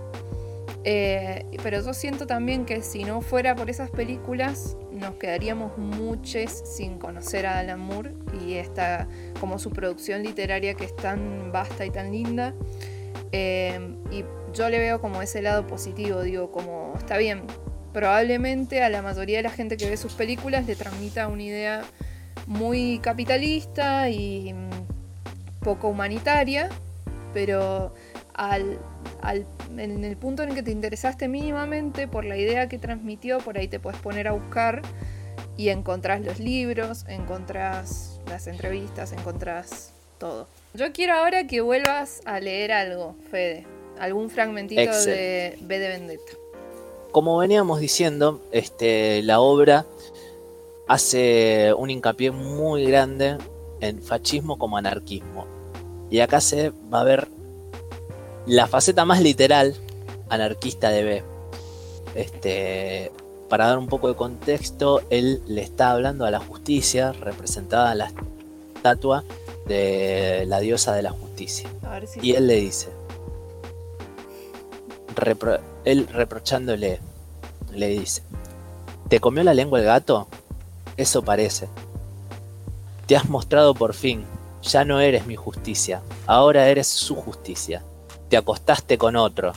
Eh, 0.85 1.45
pero 1.61 1.83
yo 1.83 1.93
siento 1.93 2.25
también 2.25 2.65
que 2.65 2.81
si 2.81 3.03
no 3.03 3.21
fuera 3.21 3.55
por 3.55 3.69
esas 3.69 3.89
películas, 3.89 4.77
nos 4.91 5.15
quedaríamos 5.15 5.77
muchos 5.77 6.51
sin 6.51 6.97
conocer 6.97 7.45
a 7.45 7.59
Alan 7.59 7.79
Moore 7.79 8.13
y 8.45 8.53
esta, 8.53 9.07
como 9.39 9.59
su 9.59 9.71
producción 9.71 10.23
literaria 10.23 10.73
que 10.75 10.85
es 10.85 10.95
tan 10.95 11.51
vasta 11.51 11.85
y 11.85 11.91
tan 11.91 12.11
linda. 12.11 12.53
Eh, 13.31 13.95
y 14.11 14.23
yo 14.53 14.69
le 14.69 14.79
veo 14.79 15.01
como 15.01 15.21
ese 15.21 15.41
lado 15.41 15.67
positivo, 15.67 16.21
digo, 16.21 16.51
como 16.51 16.93
está 16.97 17.17
bien, 17.17 17.43
probablemente 17.93 18.83
a 18.83 18.89
la 18.89 19.01
mayoría 19.01 19.37
de 19.37 19.43
la 19.43 19.51
gente 19.51 19.77
que 19.77 19.89
ve 19.89 19.97
sus 19.97 20.13
películas 20.13 20.65
le 20.65 20.75
transmita 20.75 21.27
una 21.27 21.43
idea 21.43 21.81
muy 22.47 22.99
capitalista 22.99 24.09
y 24.09 24.53
mm, 24.53 25.63
poco 25.63 25.89
humanitaria, 25.89 26.69
pero 27.33 27.93
al 28.33 28.79
en 29.77 30.03
el 30.03 30.17
punto 30.17 30.43
en 30.43 30.49
el 30.49 30.55
que 30.55 30.63
te 30.63 30.71
interesaste 30.71 31.27
mínimamente 31.27 32.07
por 32.07 32.25
la 32.25 32.37
idea 32.37 32.67
que 32.67 32.77
transmitió, 32.77 33.39
por 33.39 33.57
ahí 33.57 33.67
te 33.67 33.79
puedes 33.79 33.99
poner 33.99 34.27
a 34.27 34.31
buscar 34.31 34.81
y 35.57 35.69
encontrás 35.69 36.21
los 36.21 36.39
libros, 36.39 37.05
encontrás 37.07 38.19
las 38.27 38.47
entrevistas, 38.47 39.11
encontrás 39.11 39.93
todo. 40.17 40.47
Yo 40.73 40.91
quiero 40.93 41.13
ahora 41.13 41.47
que 41.47 41.61
vuelvas 41.61 42.21
a 42.25 42.39
leer 42.39 42.71
algo, 42.71 43.15
Fede, 43.29 43.65
algún 43.99 44.29
fragmentito 44.29 45.03
de 45.03 45.57
B 45.61 45.79
de 45.79 45.87
Vendetta. 45.89 46.38
Como 47.11 47.37
veníamos 47.37 47.79
diciendo, 47.79 48.39
este, 48.51 49.23
la 49.23 49.39
obra 49.39 49.85
hace 50.87 51.73
un 51.77 51.89
hincapié 51.89 52.31
muy 52.31 52.85
grande 52.85 53.37
en 53.79 54.01
fascismo 54.01 54.57
como 54.57 54.77
anarquismo. 54.77 55.45
Y 56.09 56.19
acá 56.19 56.41
se 56.41 56.71
va 56.93 57.01
a 57.01 57.03
ver 57.03 57.27
la 58.45 58.67
faceta 58.67 59.05
más 59.05 59.21
literal 59.21 59.75
anarquista 60.29 60.89
de 60.89 61.03
B. 61.03 61.23
Este, 62.15 63.11
para 63.49 63.67
dar 63.67 63.77
un 63.77 63.87
poco 63.87 64.07
de 64.07 64.15
contexto, 64.15 65.01
él 65.09 65.41
le 65.47 65.61
está 65.61 65.91
hablando 65.91 66.25
a 66.25 66.31
la 66.31 66.39
justicia, 66.39 67.11
representada 67.11 67.91
en 67.91 67.97
la 67.99 68.11
estatua 68.75 69.23
de 69.67 70.45
la 70.47 70.59
diosa 70.59 70.93
de 70.93 71.01
la 71.01 71.11
justicia. 71.11 71.69
y 72.21 72.33
él 72.33 72.47
le 72.47 72.55
dice, 72.55 72.89
él 75.91 76.07
reprochándole, 76.07 76.99
le 77.73 77.87
dice, 77.87 78.23
¿te 79.09 79.19
comió 79.19 79.43
la 79.43 79.53
lengua 79.53 79.79
el 79.79 79.85
gato? 79.85 80.27
Eso 80.97 81.23
parece. 81.23 81.67
Te 83.05 83.15
has 83.15 83.29
mostrado 83.29 83.73
por 83.73 83.93
fin, 83.93 84.25
ya 84.61 84.85
no 84.85 84.99
eres 84.99 85.25
mi 85.25 85.35
justicia, 85.35 86.01
ahora 86.27 86.67
eres 86.67 86.87
su 86.87 87.15
justicia 87.15 87.83
te 88.29 88.37
acostaste 88.37 88.97
con 88.97 89.15
otro. 89.15 89.53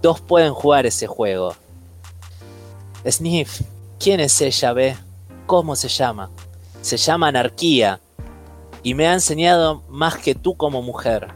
Dos 0.00 0.20
pueden 0.20 0.54
jugar 0.54 0.86
ese 0.86 1.06
juego. 1.06 1.54
Sniff, 3.06 3.62
¿quién 3.98 4.20
es 4.20 4.40
ella, 4.40 4.72
ve? 4.72 4.96
¿Cómo 5.46 5.76
se 5.76 5.88
llama? 5.88 6.30
Se 6.80 6.96
llama 6.96 7.28
anarquía. 7.28 8.00
Y 8.82 8.94
me 8.94 9.08
ha 9.08 9.12
enseñado 9.12 9.82
más 9.88 10.16
que 10.16 10.34
tú 10.34 10.56
como 10.56 10.80
mujer. 10.80 11.28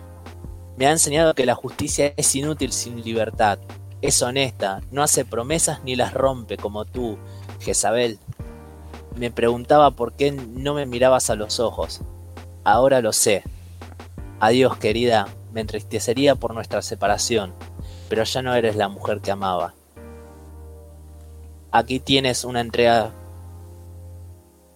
Me 0.77 0.87
ha 0.87 0.93
enseñado 0.93 1.35
que 1.35 1.45
la 1.45 1.55
justicia 1.55 2.15
es 2.17 2.35
inútil 2.35 2.73
sin 2.73 3.03
libertad. 3.03 3.59
Es 4.05 4.21
honesta, 4.21 4.83
no 4.91 5.03
hace 5.03 5.25
promesas 5.25 5.83
ni 5.83 5.97
las 5.97 6.13
rompe 6.13 6.59
como 6.59 6.85
tú, 6.85 7.17
Jezabel. 7.61 8.19
Me 9.17 9.31
preguntaba 9.31 9.93
por 9.93 10.13
qué 10.13 10.31
no 10.31 10.75
me 10.75 10.85
mirabas 10.85 11.31
a 11.31 11.37
los 11.37 11.59
ojos. 11.59 12.03
Ahora 12.65 13.01
lo 13.01 13.15
sé. 13.15 13.45
Adiós, 14.41 14.77
querida, 14.77 15.29
me 15.55 15.63
entristecería 15.63 16.35
por 16.35 16.53
nuestra 16.53 16.83
separación, 16.83 17.55
pero 18.11 18.25
ya 18.25 18.43
no 18.43 18.55
eres 18.55 18.77
la 18.77 18.91
mujer 18.91 19.23
que 19.23 19.31
amaba. 19.31 19.73
Aquí 21.73 21.99
tienes 21.99 22.45
una 22.45 22.61
entrega, 22.61 23.11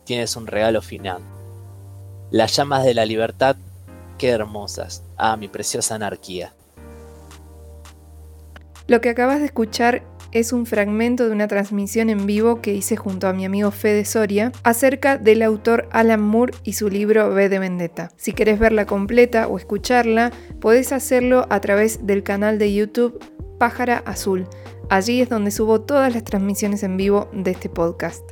tienes 0.04 0.36
un 0.36 0.46
regalo 0.46 0.80
final. 0.80 1.20
Las 2.30 2.56
llamas 2.56 2.82
de 2.82 2.94
la 2.94 3.04
libertad, 3.04 3.56
qué 4.16 4.30
hermosas. 4.30 5.02
Ah, 5.18 5.36
mi 5.36 5.48
preciosa 5.48 5.96
anarquía. 5.96 6.54
Lo 8.88 9.02
que 9.02 9.10
acabas 9.10 9.40
de 9.40 9.44
escuchar 9.44 10.02
es 10.32 10.54
un 10.54 10.64
fragmento 10.64 11.26
de 11.26 11.32
una 11.32 11.46
transmisión 11.46 12.08
en 12.08 12.24
vivo 12.24 12.62
que 12.62 12.72
hice 12.72 12.96
junto 12.96 13.28
a 13.28 13.34
mi 13.34 13.44
amigo 13.44 13.70
Fede 13.70 14.06
Soria 14.06 14.50
acerca 14.62 15.18
del 15.18 15.42
autor 15.42 15.90
Alan 15.92 16.22
Moore 16.22 16.54
y 16.64 16.72
su 16.72 16.88
libro 16.88 17.34
B 17.34 17.50
de 17.50 17.58
Vendetta. 17.58 18.10
Si 18.16 18.32
querés 18.32 18.58
verla 18.58 18.86
completa 18.86 19.46
o 19.46 19.58
escucharla, 19.58 20.32
podés 20.58 20.92
hacerlo 20.92 21.46
a 21.50 21.60
través 21.60 22.06
del 22.06 22.22
canal 22.22 22.58
de 22.58 22.72
YouTube 22.72 23.22
Pájara 23.58 24.02
Azul. 24.06 24.46
Allí 24.88 25.20
es 25.20 25.28
donde 25.28 25.50
subo 25.50 25.82
todas 25.82 26.14
las 26.14 26.24
transmisiones 26.24 26.82
en 26.82 26.96
vivo 26.96 27.28
de 27.34 27.50
este 27.50 27.68
podcast. 27.68 28.22